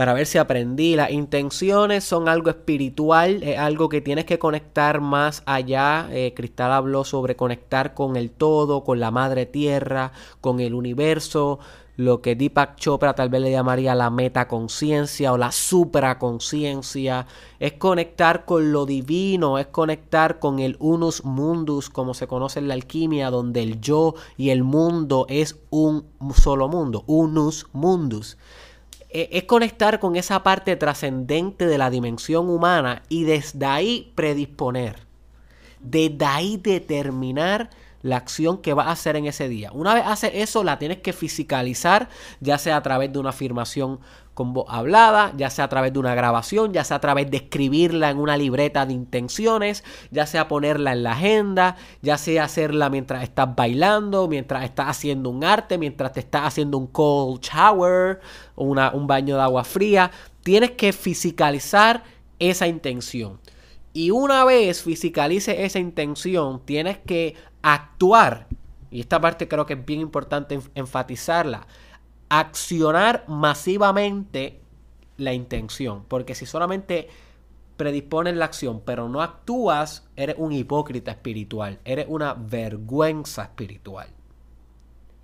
para 0.01 0.15
ver 0.15 0.25
si 0.25 0.39
aprendí. 0.39 0.97
Las 0.97 1.11
intenciones 1.11 2.05
son 2.05 2.27
algo 2.27 2.49
espiritual, 2.49 3.43
es 3.43 3.59
algo 3.59 3.91
que 3.91 4.01
tienes 4.01 4.25
que 4.25 4.39
conectar 4.39 5.03
más 5.03 5.43
allá. 5.45 6.09
Eh, 6.11 6.33
Cristal 6.35 6.73
habló 6.73 7.05
sobre 7.05 7.37
conectar 7.37 7.93
con 7.93 8.17
el 8.17 8.31
todo, 8.31 8.83
con 8.83 8.99
la 8.99 9.11
madre 9.11 9.45
tierra, 9.45 10.13
con 10.41 10.61
el 10.61 10.73
universo, 10.73 11.59
lo 11.97 12.23
que 12.23 12.35
Deepak 12.35 12.77
Chopra 12.77 13.13
tal 13.13 13.29
vez 13.29 13.43
le 13.43 13.51
llamaría 13.51 13.95
la 13.95 14.09
metaconciencia 14.09 15.35
o 15.35 15.37
la 15.37 15.53
supraconciencia. 15.53 17.27
Es 17.59 17.75
conectar 17.75 18.47
con 18.47 18.73
lo 18.73 18.87
divino, 18.87 19.59
es 19.59 19.67
conectar 19.67 20.39
con 20.39 20.61
el 20.61 20.77
unus 20.79 21.27
mundus, 21.27 21.91
como 21.91 22.15
se 22.15 22.27
conoce 22.27 22.59
en 22.59 22.69
la 22.69 22.75
alquimia, 22.75 23.29
donde 23.29 23.63
el 23.63 23.83
yo 23.83 24.15
y 24.39 24.49
el 24.49 24.63
mundo 24.65 25.27
es 25.29 25.59
un 25.69 26.07
solo 26.35 26.69
mundo, 26.69 27.05
unus 27.07 27.67
mundus. 27.75 28.39
Eh, 29.13 29.29
es 29.33 29.45
conectar 29.45 29.99
con 29.99 30.17
esa 30.17 30.43
parte 30.43 30.77
trascendente 30.77 31.67
de 31.67 31.79
la 31.79 31.91
dimensión 31.91 32.49
humana 32.49 33.03
y 33.09 33.25
desde 33.25 33.67
ahí 33.67 34.13
predisponer. 34.15 34.97
Desde 35.81 36.25
ahí 36.25 36.57
determinar 36.57 37.71
la 38.03 38.17
acción 38.17 38.59
que 38.59 38.75
vas 38.75 38.87
a 38.87 38.93
hacer 38.93 39.17
en 39.17 39.27
ese 39.27 39.49
día. 39.49 39.71
Una 39.73 39.95
vez 39.95 40.05
haces 40.07 40.33
eso, 40.35 40.65
la 40.65 40.79
tienes 40.79 40.99
que 40.99 41.13
fisicalizar, 41.13 42.09
ya 42.41 42.59
sea 42.59 42.77
a 42.77 42.83
través 42.83 43.13
de 43.13 43.19
una 43.19 43.31
afirmación 43.31 44.01
con 44.35 44.55
voz 44.55 44.65
hablada, 44.69 45.33
ya 45.37 45.51
sea 45.51 45.67
a 45.67 45.69
través 45.69 45.93
de 45.93 45.99
una 45.99 46.15
grabación, 46.15 46.73
ya 46.73 46.83
sea 46.83 46.97
a 46.97 47.01
través 47.01 47.31
de 47.31 47.37
escribirla 47.37 48.09
en 48.09 48.19
una 48.19 48.39
libreta 48.39 48.87
de 48.87 48.95
intenciones, 48.95 49.85
ya 50.11 50.27
sea 50.27 50.49
ponerla 50.49 50.93
en 50.93 51.03
la 51.03 51.13
agenda, 51.13 51.77
ya 52.01 52.17
sea 52.17 52.45
hacerla 52.45 52.89
mientras 52.89 53.23
estás 53.23 53.55
bailando, 53.55 54.29
mientras 54.29 54.65
estás 54.65 54.89
haciendo 54.89 55.29
un 55.29 55.45
arte, 55.45 55.77
mientras 55.77 56.13
te 56.13 56.21
estás 56.21 56.47
haciendo 56.47 56.79
un 56.79 56.87
cold 56.87 57.43
shower, 57.43 58.21
o 58.55 58.65
un 58.65 59.07
baño 59.07 59.37
de 59.37 59.43
agua 59.43 59.65
fría. 59.65 60.11
Tienes 60.43 60.71
que 60.71 60.93
fisicalizar 60.95 62.03
esa 62.39 62.67
intención. 62.67 63.41
Y 63.93 64.11
una 64.11 64.45
vez 64.45 64.83
fisicalice 64.83 65.65
esa 65.65 65.79
intención, 65.79 66.65
tienes 66.65 66.99
que 66.99 67.35
actuar. 67.63 68.47
Y 68.91 69.01
esta 69.01 69.21
parte 69.21 69.49
creo 69.49 69.67
que 69.67 69.75
es 69.75 69.85
bien 69.85 70.01
importante 70.01 70.61
enfatizarla 70.75 71.67
accionar 72.31 73.25
masivamente 73.29 74.61
la 75.19 75.35
intención. 75.35 76.05
Porque 76.09 76.35
si 76.35 76.47
solamente 76.47 77.09
predispones 77.77 78.37
la 78.37 78.47
acción, 78.47 78.81
pero 78.81 79.09
no 79.09 79.21
actúas, 79.21 80.09
eres 80.17 80.37
un 80.39 80.53
hipócrita 80.53 81.11
espiritual. 81.11 81.81
Eres 81.85 82.07
una 82.09 82.33
vergüenza 82.35 83.43
espiritual. 83.43 84.09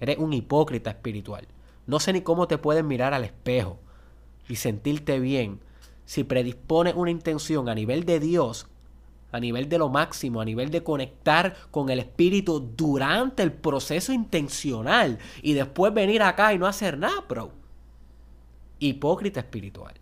Eres 0.00 0.18
un 0.18 0.34
hipócrita 0.34 0.90
espiritual. 0.90 1.46
No 1.86 2.00
sé 2.00 2.12
ni 2.12 2.20
cómo 2.20 2.48
te 2.48 2.58
puedes 2.58 2.84
mirar 2.84 3.14
al 3.14 3.24
espejo 3.24 3.78
y 4.48 4.56
sentirte 4.56 5.18
bien 5.20 5.60
si 6.06 6.24
predispones 6.24 6.94
una 6.96 7.10
intención 7.10 7.68
a 7.68 7.74
nivel 7.74 8.06
de 8.06 8.18
Dios 8.20 8.66
a 9.32 9.40
nivel 9.40 9.68
de 9.68 9.78
lo 9.78 9.88
máximo, 9.88 10.40
a 10.40 10.44
nivel 10.44 10.70
de 10.70 10.82
conectar 10.82 11.54
con 11.70 11.90
el 11.90 11.98
espíritu 11.98 12.72
durante 12.76 13.42
el 13.42 13.52
proceso 13.52 14.12
intencional 14.12 15.18
y 15.42 15.52
después 15.52 15.92
venir 15.92 16.22
acá 16.22 16.54
y 16.54 16.58
no 16.58 16.66
hacer 16.66 16.98
nada, 16.98 17.24
bro. 17.28 17.52
Hipócrita 18.78 19.40
espiritual. 19.40 19.94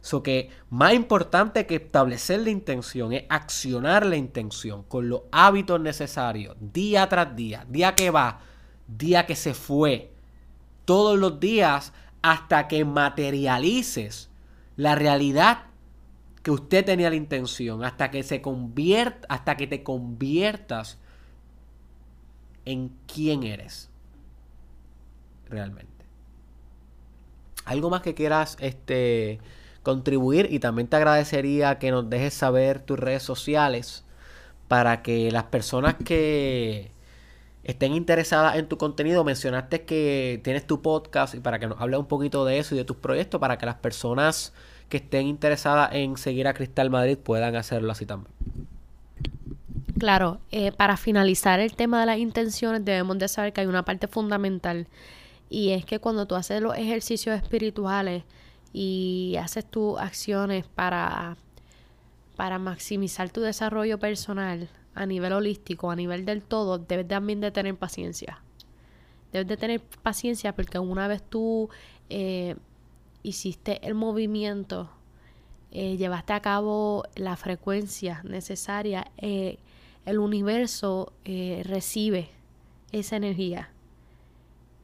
So 0.00 0.22
que 0.22 0.50
más 0.70 0.94
importante 0.94 1.66
que 1.66 1.76
establecer 1.76 2.40
la 2.40 2.50
intención 2.50 3.12
es 3.12 3.24
accionar 3.28 4.06
la 4.06 4.16
intención 4.16 4.82
con 4.84 5.10
los 5.10 5.22
hábitos 5.30 5.78
necesarios, 5.78 6.56
día 6.58 7.06
tras 7.08 7.36
día, 7.36 7.66
día 7.68 7.94
que 7.94 8.10
va, 8.10 8.40
día 8.86 9.26
que 9.26 9.36
se 9.36 9.52
fue, 9.52 10.10
todos 10.86 11.18
los 11.18 11.38
días 11.38 11.92
hasta 12.22 12.66
que 12.66 12.86
materialices 12.86 14.29
la 14.80 14.94
realidad 14.94 15.64
que 16.42 16.50
usted 16.50 16.86
tenía 16.86 17.10
la 17.10 17.16
intención, 17.16 17.84
hasta 17.84 18.10
que 18.10 18.22
se 18.22 18.40
convierta, 18.40 19.26
hasta 19.28 19.54
que 19.58 19.66
te 19.66 19.82
conviertas 19.82 20.96
en 22.64 22.90
quién 23.06 23.42
eres 23.42 23.90
realmente. 25.50 26.06
Algo 27.66 27.90
más 27.90 28.00
que 28.00 28.14
quieras 28.14 28.56
este 28.58 29.38
contribuir 29.82 30.48
y 30.50 30.60
también 30.60 30.88
te 30.88 30.96
agradecería 30.96 31.78
que 31.78 31.90
nos 31.90 32.08
dejes 32.08 32.32
saber 32.32 32.80
tus 32.80 32.98
redes 32.98 33.22
sociales 33.22 34.06
para 34.66 35.02
que 35.02 35.30
las 35.30 35.44
personas 35.44 35.96
que 36.02 36.90
estén 37.64 37.92
interesadas 37.92 38.56
en 38.56 38.66
tu 38.66 38.78
contenido, 38.78 39.24
mencionaste 39.24 39.84
que 39.84 40.40
tienes 40.42 40.66
tu 40.66 40.80
podcast 40.80 41.34
y 41.34 41.40
para 41.40 41.58
que 41.58 41.66
nos 41.66 41.78
hable 41.78 41.98
un 41.98 42.06
poquito 42.06 42.46
de 42.46 42.58
eso 42.58 42.74
y 42.74 42.78
de 42.78 42.84
tus 42.84 42.96
proyectos 42.96 43.40
para 43.42 43.58
que 43.58 43.66
las 43.66 43.76
personas 43.76 44.54
que 44.90 44.98
estén 44.98 45.26
interesadas 45.26 45.90
en 45.94 46.18
seguir 46.18 46.46
a 46.48 46.52
Cristal 46.52 46.90
Madrid 46.90 47.16
puedan 47.16 47.56
hacerlo 47.56 47.92
así 47.92 48.04
también. 48.04 48.34
Claro, 49.98 50.40
eh, 50.50 50.72
para 50.72 50.96
finalizar 50.96 51.60
el 51.60 51.76
tema 51.76 52.00
de 52.00 52.06
las 52.06 52.18
intenciones 52.18 52.84
debemos 52.84 53.18
de 53.18 53.28
saber 53.28 53.52
que 53.52 53.62
hay 53.62 53.66
una 53.66 53.84
parte 53.84 54.08
fundamental 54.08 54.88
y 55.48 55.70
es 55.70 55.84
que 55.84 55.98
cuando 55.98 56.26
tú 56.26 56.34
haces 56.34 56.60
los 56.60 56.76
ejercicios 56.76 57.36
espirituales 57.36 58.24
y 58.72 59.36
haces 59.40 59.64
tus 59.64 59.98
acciones 59.98 60.66
para, 60.66 61.36
para 62.36 62.58
maximizar 62.58 63.30
tu 63.30 63.42
desarrollo 63.42 63.98
personal 63.98 64.68
a 64.94 65.06
nivel 65.06 65.32
holístico, 65.32 65.90
a 65.90 65.96
nivel 65.96 66.24
del 66.24 66.42
todo, 66.42 66.78
debes 66.78 67.06
también 67.06 67.40
de 67.40 67.50
tener 67.50 67.76
paciencia. 67.76 68.42
Debes 69.32 69.48
de 69.48 69.56
tener 69.56 69.80
paciencia 70.02 70.54
porque 70.54 70.78
una 70.78 71.08
vez 71.08 71.22
tú 71.22 71.68
eh, 72.08 72.56
hiciste 73.22 73.86
el 73.86 73.94
movimiento, 73.94 74.90
eh, 75.70 75.96
llevaste 75.96 76.32
a 76.32 76.40
cabo 76.40 77.04
la 77.14 77.36
frecuencia 77.36 78.22
necesaria, 78.24 79.10
eh, 79.18 79.58
el 80.06 80.18
universo 80.18 81.12
eh, 81.24 81.62
recibe 81.64 82.30
esa 82.92 83.16
energía 83.16 83.70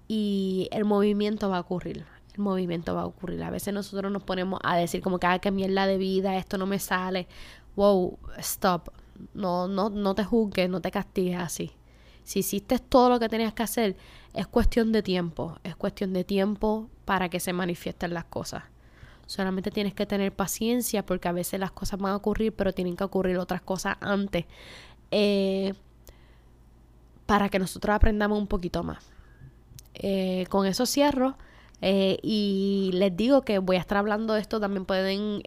y 0.08 0.68
el 0.72 0.84
movimiento 0.84 1.48
va 1.48 1.58
a 1.58 1.60
ocurrir. 1.60 2.04
El 2.34 2.42
movimiento 2.42 2.94
va 2.94 3.02
a 3.02 3.06
ocurrir. 3.06 3.42
A 3.42 3.50
veces 3.50 3.72
nosotros 3.72 4.12
nos 4.12 4.22
ponemos 4.22 4.60
a 4.62 4.76
decir 4.76 5.00
como 5.00 5.18
que, 5.18 5.26
ah, 5.26 5.38
que 5.38 5.50
mierda 5.50 5.86
de 5.86 5.96
vida, 5.96 6.36
esto 6.36 6.58
no 6.58 6.66
me 6.66 6.78
sale. 6.78 7.26
Wow, 7.76 8.18
stop. 8.38 8.90
No, 9.32 9.66
no, 9.66 9.88
no 9.88 10.14
te 10.14 10.22
juzgues, 10.24 10.68
no 10.68 10.80
te 10.80 10.90
castigues 10.90 11.38
así. 11.38 11.72
Si 12.22 12.40
hiciste 12.40 12.78
todo 12.78 13.08
lo 13.08 13.18
que 13.18 13.28
tenías 13.28 13.54
que 13.54 13.62
hacer, 13.62 13.96
es 14.34 14.46
cuestión 14.46 14.92
de 14.92 15.02
tiempo. 15.02 15.58
Es 15.64 15.76
cuestión 15.76 16.12
de 16.12 16.24
tiempo 16.24 16.90
para 17.06 17.30
que 17.30 17.40
se 17.40 17.54
manifiesten 17.54 18.12
las 18.12 18.24
cosas. 18.24 18.64
Solamente 19.26 19.70
tienes 19.70 19.94
que 19.94 20.04
tener 20.04 20.32
paciencia 20.32 21.06
porque 21.06 21.28
a 21.28 21.32
veces 21.32 21.58
las 21.58 21.70
cosas 21.72 21.98
van 21.98 22.12
a 22.12 22.16
ocurrir, 22.16 22.54
pero 22.54 22.74
tienen 22.74 22.96
que 22.96 23.04
ocurrir 23.04 23.38
otras 23.38 23.62
cosas 23.62 23.96
antes. 24.00 24.44
Eh, 25.10 25.72
para 27.24 27.48
que 27.48 27.58
nosotros 27.58 27.94
aprendamos 27.94 28.38
un 28.38 28.46
poquito 28.46 28.82
más. 28.82 29.10
Eh, 29.94 30.46
con 30.50 30.66
eso 30.66 30.84
cierro. 30.84 31.38
Eh, 31.80 32.18
y 32.22 32.90
les 32.94 33.16
digo 33.16 33.42
que 33.42 33.58
voy 33.58 33.76
a 33.76 33.80
estar 33.80 33.98
hablando 33.98 34.34
de 34.34 34.40
esto, 34.40 34.60
también 34.60 34.84
pueden 34.84 35.42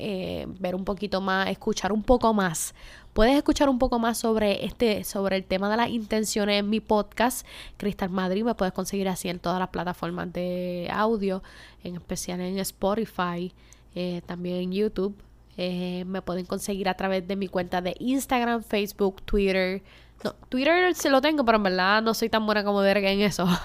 ver 0.60 0.76
un 0.76 0.86
poquito 0.86 1.22
más, 1.22 1.50
escuchar 1.50 1.92
un 1.92 2.04
poco 2.04 2.34
más 2.34 2.76
Puedes 3.14 3.36
escuchar 3.36 3.70
un 3.70 3.80
poco 3.80 4.00
más 4.00 4.18
sobre 4.18 4.66
este, 4.66 5.04
sobre 5.04 5.36
el 5.36 5.44
tema 5.44 5.70
de 5.70 5.78
las 5.78 5.90
intenciones 5.90 6.60
en 6.60 6.70
mi 6.70 6.80
podcast, 6.80 7.46
Cristal 7.78 8.10
Madrid. 8.10 8.44
Me 8.44 8.56
puedes 8.56 8.74
conseguir 8.74 9.10
así 9.10 9.30
en 9.30 9.40
todas 9.40 9.60
las 9.60 9.70
plataformas 9.70 10.32
de 10.32 10.90
audio, 10.92 11.44
en 11.84 11.96
especial 11.96 12.40
en 12.40 12.60
Spotify, 12.60 13.52
eh, 13.96 14.22
también 14.26 14.58
en 14.58 14.72
YouTube. 14.72 15.16
Eh, 15.58 16.06
me 16.06 16.22
pueden 16.22 16.46
conseguir 16.46 16.88
a 16.88 16.94
través 16.94 17.28
de 17.28 17.36
mi 17.36 17.48
cuenta 17.48 17.82
de 17.82 17.96
Instagram, 18.00 18.64
Facebook, 18.64 19.22
Twitter. 19.24 19.82
No, 20.24 20.34
Twitter 20.48 20.94
sí 20.96 21.10
lo 21.10 21.20
tengo, 21.20 21.44
pero 21.44 21.58
en 21.58 21.64
verdad 21.64 22.02
no 22.02 22.14
soy 22.14 22.30
tan 22.30 22.46
buena 22.46 22.64
como 22.64 22.80
verga 22.80 23.12
en 23.12 23.22
eso. 23.22 23.46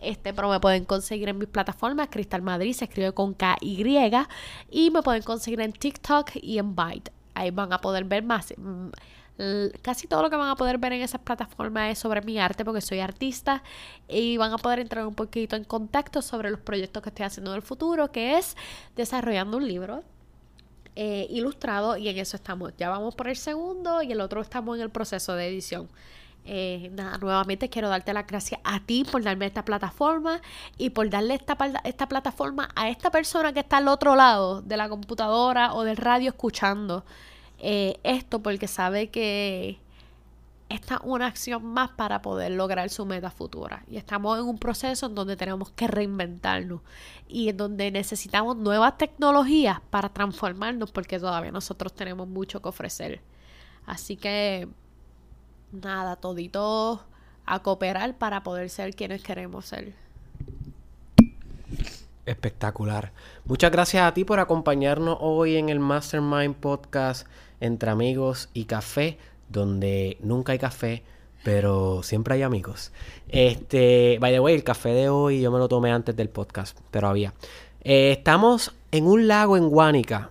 Este, 0.00 0.34
pero 0.34 0.50
me 0.50 0.60
pueden 0.60 0.84
conseguir 0.84 1.30
en 1.30 1.38
mis 1.38 1.48
plataformas. 1.48 2.08
Cristal 2.10 2.42
Madrid 2.42 2.74
se 2.74 2.84
escribe 2.84 3.12
con 3.12 3.32
K-Y. 3.32 4.12
Y 4.70 4.90
me 4.90 5.02
pueden 5.02 5.22
conseguir 5.22 5.62
en 5.62 5.72
TikTok 5.72 6.32
y 6.42 6.58
en 6.58 6.76
Byte. 6.76 7.10
Ahí 7.34 7.50
van 7.50 7.72
a 7.72 7.80
poder 7.80 8.04
ver 8.04 8.22
más. 8.22 8.54
Mm, 8.56 8.88
casi 9.82 10.06
todo 10.06 10.22
lo 10.22 10.30
que 10.30 10.36
van 10.36 10.48
a 10.48 10.56
poder 10.56 10.78
ver 10.78 10.92
en 10.92 11.02
esas 11.02 11.20
plataformas 11.20 11.90
es 11.90 11.98
sobre 11.98 12.22
mi 12.22 12.38
arte 12.38 12.64
porque 12.64 12.80
soy 12.80 13.00
artista 13.00 13.62
y 14.08 14.36
van 14.36 14.52
a 14.52 14.58
poder 14.58 14.78
entrar 14.78 15.06
un 15.06 15.14
poquito 15.14 15.56
en 15.56 15.64
contacto 15.64 16.22
sobre 16.22 16.50
los 16.50 16.60
proyectos 16.60 17.02
que 17.02 17.08
estoy 17.08 17.26
haciendo 17.26 17.50
en 17.50 17.56
el 17.56 17.62
futuro, 17.62 18.12
que 18.12 18.38
es 18.38 18.56
desarrollando 18.94 19.56
un 19.56 19.66
libro 19.66 20.04
eh, 20.96 21.26
ilustrado 21.30 21.96
y 21.96 22.08
en 22.08 22.18
eso 22.18 22.36
estamos. 22.36 22.72
Ya 22.78 22.88
vamos 22.90 23.16
por 23.16 23.28
el 23.28 23.36
segundo 23.36 24.02
y 24.02 24.12
el 24.12 24.20
otro 24.20 24.40
estamos 24.40 24.76
en 24.76 24.82
el 24.82 24.90
proceso 24.90 25.34
de 25.34 25.48
edición. 25.48 25.88
Eh, 26.46 26.90
nada, 26.92 27.16
nuevamente 27.18 27.70
quiero 27.70 27.88
darte 27.88 28.12
las 28.12 28.26
gracias 28.26 28.60
a 28.64 28.80
ti 28.80 29.04
por 29.10 29.22
darme 29.22 29.46
esta 29.46 29.64
plataforma 29.64 30.42
y 30.76 30.90
por 30.90 31.08
darle 31.08 31.34
esta, 31.34 31.56
esta 31.84 32.06
plataforma 32.06 32.68
a 32.76 32.90
esta 32.90 33.10
persona 33.10 33.54
que 33.54 33.60
está 33.60 33.78
al 33.78 33.88
otro 33.88 34.14
lado 34.14 34.60
de 34.60 34.76
la 34.76 34.90
computadora 34.90 35.72
o 35.72 35.84
del 35.84 35.96
radio 35.96 36.30
escuchando 36.30 37.04
eh, 37.58 37.98
esto 38.02 38.42
porque 38.42 38.68
sabe 38.68 39.08
que 39.08 39.78
esta 40.68 40.96
es 40.96 41.00
una 41.04 41.28
acción 41.28 41.64
más 41.64 41.90
para 41.92 42.20
poder 42.20 42.52
lograr 42.52 42.90
su 42.90 43.06
meta 43.06 43.30
futura. 43.30 43.82
Y 43.88 43.96
estamos 43.96 44.38
en 44.38 44.44
un 44.44 44.58
proceso 44.58 45.06
en 45.06 45.14
donde 45.14 45.36
tenemos 45.36 45.70
que 45.70 45.86
reinventarnos 45.86 46.80
y 47.28 47.48
en 47.48 47.56
donde 47.56 47.90
necesitamos 47.90 48.56
nuevas 48.56 48.98
tecnologías 48.98 49.80
para 49.90 50.10
transformarnos 50.10 50.92
porque 50.92 51.18
todavía 51.18 51.52
nosotros 51.52 51.94
tenemos 51.94 52.28
mucho 52.28 52.60
que 52.60 52.68
ofrecer. 52.68 53.22
Así 53.86 54.16
que 54.16 54.68
nada, 55.82 56.16
todito 56.16 57.04
a 57.46 57.62
cooperar 57.62 58.16
para 58.16 58.42
poder 58.42 58.70
ser 58.70 58.94
quienes 58.94 59.22
queremos 59.22 59.66
ser. 59.66 59.92
Espectacular. 62.26 63.12
Muchas 63.44 63.70
gracias 63.70 64.02
a 64.02 64.14
ti 64.14 64.24
por 64.24 64.40
acompañarnos 64.40 65.18
hoy 65.20 65.56
en 65.56 65.68
el 65.68 65.78
Mastermind 65.78 66.54
Podcast 66.54 67.26
entre 67.60 67.90
amigos 67.90 68.48
y 68.54 68.64
café, 68.64 69.18
donde 69.50 70.16
nunca 70.20 70.52
hay 70.52 70.58
café, 70.58 71.02
pero 71.42 72.02
siempre 72.02 72.34
hay 72.34 72.42
amigos. 72.42 72.92
Este, 73.28 74.16
by 74.20 74.32
the 74.32 74.40
way, 74.40 74.54
el 74.54 74.64
café 74.64 74.90
de 74.90 75.10
hoy 75.10 75.42
yo 75.42 75.50
me 75.50 75.58
lo 75.58 75.68
tomé 75.68 75.92
antes 75.92 76.16
del 76.16 76.30
podcast, 76.30 76.78
pero 76.90 77.08
había. 77.08 77.34
Eh, 77.82 78.12
estamos 78.12 78.74
en 78.90 79.06
un 79.06 79.28
lago 79.28 79.58
en 79.58 79.68
Guánica, 79.68 80.30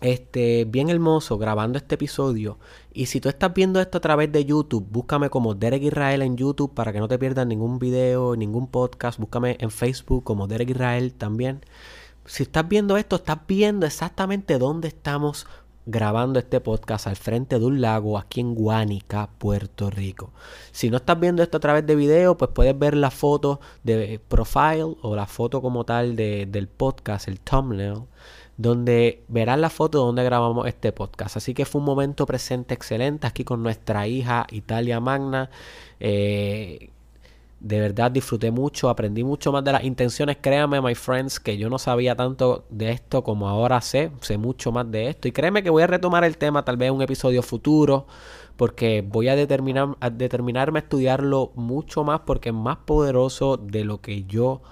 este, 0.00 0.64
bien 0.64 0.90
hermoso 0.90 1.38
grabando 1.38 1.78
este 1.78 1.96
episodio. 1.96 2.58
Y 2.92 3.06
si 3.06 3.20
tú 3.20 3.28
estás 3.28 3.52
viendo 3.54 3.80
esto 3.80 3.98
a 3.98 4.00
través 4.00 4.30
de 4.32 4.44
YouTube, 4.44 4.86
búscame 4.90 5.30
como 5.30 5.54
Derek 5.54 5.82
Israel 5.82 6.22
en 6.22 6.36
YouTube 6.36 6.74
para 6.74 6.92
que 6.92 7.00
no 7.00 7.08
te 7.08 7.18
pierdas 7.18 7.46
ningún 7.46 7.78
video, 7.78 8.36
ningún 8.36 8.68
podcast. 8.68 9.18
Búscame 9.18 9.56
en 9.60 9.70
Facebook 9.70 10.24
como 10.24 10.46
Derek 10.46 10.70
Israel 10.70 11.12
también. 11.14 11.60
Si 12.26 12.42
estás 12.42 12.68
viendo 12.68 12.96
esto, 12.96 13.16
estás 13.16 13.38
viendo 13.46 13.86
exactamente 13.86 14.58
dónde 14.58 14.88
estamos 14.88 15.46
grabando 15.90 16.38
este 16.38 16.60
podcast 16.60 17.06
al 17.06 17.16
frente 17.16 17.58
de 17.58 17.64
un 17.64 17.80
lago 17.80 18.18
aquí 18.18 18.40
en 18.40 18.54
Guánica, 18.54 19.30
Puerto 19.38 19.88
Rico. 19.88 20.32
Si 20.70 20.90
no 20.90 20.98
estás 20.98 21.18
viendo 21.18 21.42
esto 21.42 21.56
a 21.56 21.60
través 21.60 21.86
de 21.86 21.96
video, 21.96 22.36
pues 22.36 22.50
puedes 22.52 22.78
ver 22.78 22.94
la 22.94 23.10
foto 23.10 23.60
de 23.84 24.20
profile 24.28 24.96
o 25.00 25.16
la 25.16 25.26
foto 25.26 25.62
como 25.62 25.84
tal 25.84 26.14
del 26.14 26.68
podcast, 26.68 27.26
el 27.26 27.40
thumbnail 27.40 28.02
donde 28.58 29.22
verás 29.28 29.58
la 29.58 29.70
foto 29.70 29.98
donde 30.04 30.24
grabamos 30.24 30.66
este 30.66 30.92
podcast. 30.92 31.36
Así 31.36 31.54
que 31.54 31.64
fue 31.64 31.78
un 31.78 31.86
momento 31.86 32.26
presente 32.26 32.74
excelente 32.74 33.26
aquí 33.26 33.44
con 33.44 33.62
nuestra 33.62 34.06
hija 34.08 34.46
Italia 34.50 35.00
Magna. 35.00 35.48
Eh, 36.00 36.90
de 37.60 37.80
verdad 37.80 38.10
disfruté 38.10 38.50
mucho, 38.50 38.88
aprendí 38.88 39.22
mucho 39.22 39.52
más 39.52 39.62
de 39.62 39.72
las 39.72 39.84
intenciones. 39.84 40.38
Créame, 40.40 40.80
my 40.80 40.94
friends, 40.96 41.38
que 41.38 41.56
yo 41.56 41.70
no 41.70 41.78
sabía 41.78 42.16
tanto 42.16 42.64
de 42.68 42.90
esto 42.90 43.22
como 43.22 43.48
ahora 43.48 43.80
sé. 43.80 44.10
Sé 44.22 44.38
mucho 44.38 44.72
más 44.72 44.90
de 44.90 45.08
esto. 45.08 45.28
Y 45.28 45.32
créeme 45.32 45.62
que 45.62 45.70
voy 45.70 45.84
a 45.84 45.86
retomar 45.86 46.24
el 46.24 46.36
tema 46.36 46.64
tal 46.64 46.76
vez 46.76 46.88
en 46.88 46.96
un 46.96 47.02
episodio 47.02 47.42
futuro. 47.42 48.06
Porque 48.56 49.04
voy 49.06 49.28
a, 49.28 49.36
determinar, 49.36 49.96
a 50.00 50.10
determinarme 50.10 50.80
a 50.80 50.82
estudiarlo 50.82 51.52
mucho 51.54 52.02
más 52.02 52.22
porque 52.26 52.48
es 52.48 52.54
más 52.56 52.78
poderoso 52.78 53.56
de 53.56 53.84
lo 53.84 54.00
que 54.00 54.24
yo 54.24 54.62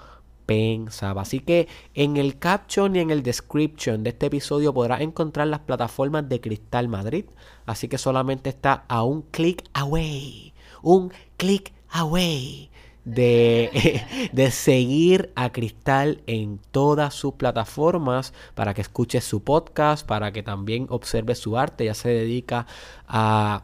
pensaba. 0.47 1.21
Así 1.21 1.41
que 1.41 1.67
en 1.93 2.17
el 2.17 2.39
caption 2.39 2.95
y 2.95 2.99
en 2.99 3.11
el 3.11 3.21
description 3.21 4.03
de 4.03 4.09
este 4.09 4.25
episodio 4.25 4.73
podrás 4.73 5.01
encontrar 5.01 5.47
las 5.47 5.59
plataformas 5.59 6.27
de 6.27 6.41
Cristal 6.41 6.87
Madrid. 6.87 7.25
Así 7.67 7.87
que 7.87 7.99
solamente 7.99 8.49
está 8.49 8.85
a 8.87 9.03
un 9.03 9.21
clic 9.21 9.63
away. 9.73 10.53
Un 10.81 11.11
clic 11.37 11.73
away. 11.89 12.71
De, 13.05 14.01
de, 14.33 14.51
seguir 14.51 15.31
a 15.35 15.51
Cristal 15.53 16.23
en 16.27 16.59
todas 16.71 17.13
sus 17.13 17.35
plataformas 17.35 18.33
para 18.53 18.73
que 18.73 18.81
escuches 18.81 19.23
su 19.23 19.43
podcast, 19.43 20.05
para 20.05 20.33
que 20.33 20.43
también 20.43 20.87
observes 20.89 21.39
su 21.39 21.57
arte. 21.57 21.85
Ya 21.85 21.93
se 21.93 22.09
dedica 22.09 22.67
a 23.07 23.63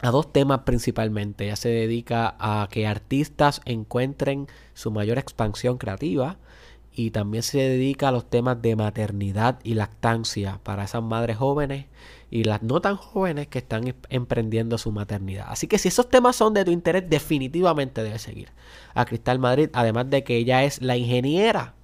a 0.00 0.10
dos 0.10 0.32
temas 0.32 0.60
principalmente. 0.60 1.46
Ella 1.46 1.56
se 1.56 1.68
dedica 1.68 2.36
a 2.38 2.68
que 2.70 2.86
artistas 2.86 3.60
encuentren 3.64 4.46
su 4.74 4.90
mayor 4.90 5.18
expansión 5.18 5.78
creativa 5.78 6.38
y 6.92 7.10
también 7.10 7.42
se 7.42 7.58
dedica 7.58 8.08
a 8.08 8.12
los 8.12 8.28
temas 8.28 8.60
de 8.60 8.74
maternidad 8.74 9.60
y 9.62 9.74
lactancia 9.74 10.60
para 10.64 10.84
esas 10.84 11.02
madres 11.02 11.36
jóvenes 11.36 11.86
y 12.30 12.44
las 12.44 12.62
no 12.62 12.80
tan 12.80 12.96
jóvenes 12.96 13.46
que 13.46 13.58
están 13.58 13.94
emprendiendo 14.10 14.78
su 14.78 14.90
maternidad. 14.90 15.46
Así 15.48 15.68
que 15.68 15.78
si 15.78 15.88
esos 15.88 16.08
temas 16.08 16.36
son 16.36 16.54
de 16.54 16.64
tu 16.64 16.72
interés, 16.72 17.08
definitivamente 17.08 18.02
debes 18.02 18.22
seguir 18.22 18.50
a 18.94 19.04
Cristal 19.04 19.38
Madrid, 19.38 19.70
además 19.72 20.10
de 20.10 20.24
que 20.24 20.36
ella 20.36 20.64
es 20.64 20.82
la 20.82 20.96
ingeniera 20.96 21.74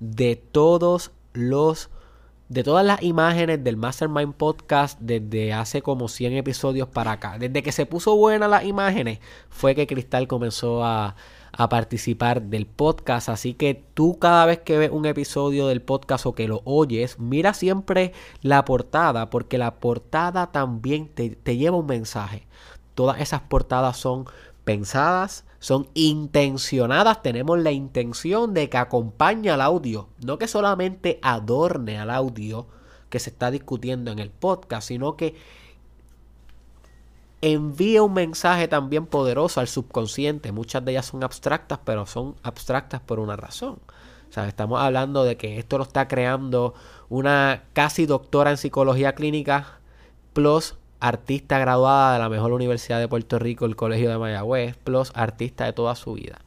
de 0.00 0.36
todos 0.36 1.12
los 1.32 1.90
de 2.48 2.64
todas 2.64 2.84
las 2.84 3.02
imágenes 3.02 3.62
del 3.62 3.76
Mastermind 3.76 4.34
Podcast 4.34 4.98
desde 5.00 5.52
hace 5.52 5.82
como 5.82 6.08
100 6.08 6.34
episodios 6.34 6.88
para 6.88 7.12
acá. 7.12 7.36
Desde 7.38 7.62
que 7.62 7.72
se 7.72 7.84
puso 7.84 8.16
buena 8.16 8.48
las 8.48 8.64
imágenes 8.64 9.18
fue 9.50 9.74
que 9.74 9.86
Cristal 9.86 10.26
comenzó 10.26 10.82
a, 10.82 11.14
a, 11.52 11.68
participar 11.68 12.42
del 12.42 12.66
podcast. 12.66 13.28
Así 13.28 13.52
que 13.52 13.84
tú 13.92 14.18
cada 14.18 14.46
vez 14.46 14.60
que 14.60 14.78
ves 14.78 14.90
un 14.90 15.04
episodio 15.04 15.66
del 15.66 15.82
podcast 15.82 16.24
o 16.24 16.34
que 16.34 16.48
lo 16.48 16.62
oyes, 16.64 17.18
mira 17.18 17.52
siempre 17.52 18.12
la 18.40 18.64
portada 18.64 19.28
porque 19.28 19.58
la 19.58 19.74
portada 19.74 20.50
también 20.50 21.08
te, 21.08 21.30
te 21.30 21.58
lleva 21.58 21.76
un 21.76 21.86
mensaje. 21.86 22.46
Todas 22.94 23.20
esas 23.20 23.42
portadas 23.42 23.98
son 23.98 24.24
pensadas 24.64 25.44
son 25.60 25.88
intencionadas, 25.94 27.22
tenemos 27.22 27.58
la 27.58 27.72
intención 27.72 28.54
de 28.54 28.68
que 28.68 28.76
acompañe 28.76 29.50
al 29.50 29.60
audio, 29.60 30.08
no 30.24 30.38
que 30.38 30.46
solamente 30.46 31.18
adorne 31.22 31.98
al 31.98 32.10
audio 32.10 32.66
que 33.10 33.18
se 33.18 33.30
está 33.30 33.50
discutiendo 33.50 34.12
en 34.12 34.18
el 34.18 34.30
podcast, 34.30 34.88
sino 34.88 35.16
que 35.16 35.34
envíe 37.40 37.98
un 38.00 38.14
mensaje 38.14 38.68
también 38.68 39.06
poderoso 39.06 39.60
al 39.60 39.68
subconsciente. 39.68 40.52
Muchas 40.52 40.84
de 40.84 40.92
ellas 40.92 41.06
son 41.06 41.24
abstractas, 41.24 41.80
pero 41.84 42.06
son 42.06 42.36
abstractas 42.42 43.00
por 43.00 43.20
una 43.20 43.36
razón. 43.36 43.78
O 44.28 44.32
sea, 44.32 44.46
estamos 44.46 44.80
hablando 44.80 45.24
de 45.24 45.36
que 45.36 45.58
esto 45.58 45.78
lo 45.78 45.84
está 45.84 46.06
creando 46.06 46.74
una 47.08 47.64
casi 47.72 48.06
doctora 48.06 48.50
en 48.50 48.58
psicología 48.58 49.14
clínica 49.14 49.78
plus 50.34 50.76
artista 51.00 51.58
graduada 51.58 52.14
de 52.14 52.18
la 52.18 52.28
mejor 52.28 52.52
universidad 52.52 52.98
de 52.98 53.08
Puerto 53.08 53.38
Rico, 53.38 53.66
el 53.66 53.76
Colegio 53.76 54.10
de 54.10 54.18
Mayagüez, 54.18 54.76
plus 54.76 55.12
artista 55.14 55.64
de 55.64 55.72
toda 55.72 55.94
su 55.94 56.14
vida. 56.14 56.38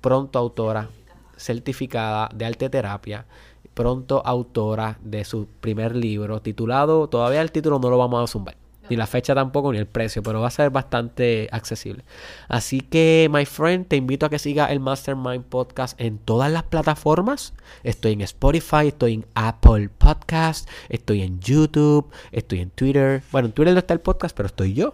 Pronto 0.00 0.38
autora 0.38 0.88
certificada 1.36 2.28
de 2.34 2.44
arte 2.44 2.68
terapia, 2.68 3.26
pronto 3.74 4.22
autora 4.24 4.98
de 5.02 5.24
su 5.24 5.46
primer 5.60 5.96
libro 5.96 6.40
titulado, 6.40 7.08
todavía 7.08 7.40
el 7.40 7.52
título 7.52 7.78
no 7.78 7.88
lo 7.88 7.98
vamos 7.98 8.22
a 8.22 8.30
zumbar, 8.30 8.56
ni 8.90 8.96
la 8.96 9.06
fecha 9.06 9.34
tampoco, 9.34 9.72
ni 9.72 9.78
el 9.78 9.86
precio, 9.86 10.22
pero 10.22 10.40
va 10.40 10.48
a 10.48 10.50
ser 10.50 10.70
bastante 10.70 11.48
accesible. 11.52 12.04
Así 12.48 12.80
que, 12.80 13.28
my 13.32 13.46
friend, 13.46 13.86
te 13.86 13.96
invito 13.96 14.26
a 14.26 14.28
que 14.28 14.38
sigas 14.38 14.70
el 14.70 14.80
Mastermind 14.80 15.44
Podcast 15.44 15.98
en 16.00 16.18
todas 16.18 16.50
las 16.50 16.64
plataformas. 16.64 17.54
Estoy 17.84 18.12
en 18.12 18.22
Spotify, 18.22 18.88
estoy 18.88 19.14
en 19.14 19.26
Apple 19.34 19.88
Podcast, 19.96 20.68
estoy 20.88 21.22
en 21.22 21.38
YouTube, 21.40 22.10
estoy 22.32 22.60
en 22.60 22.70
Twitter. 22.70 23.22
Bueno, 23.30 23.46
en 23.46 23.52
Twitter 23.52 23.72
no 23.72 23.78
está 23.78 23.94
el 23.94 24.00
podcast, 24.00 24.36
pero 24.36 24.48
estoy 24.48 24.74
yo. 24.74 24.92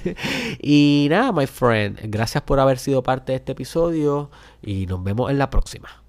y 0.62 1.08
nada, 1.10 1.32
my 1.32 1.46
friend, 1.46 1.98
gracias 2.04 2.44
por 2.44 2.60
haber 2.60 2.78
sido 2.78 3.02
parte 3.02 3.32
de 3.32 3.36
este 3.36 3.52
episodio 3.52 4.30
y 4.62 4.86
nos 4.86 5.02
vemos 5.02 5.30
en 5.30 5.38
la 5.38 5.50
próxima. 5.50 6.03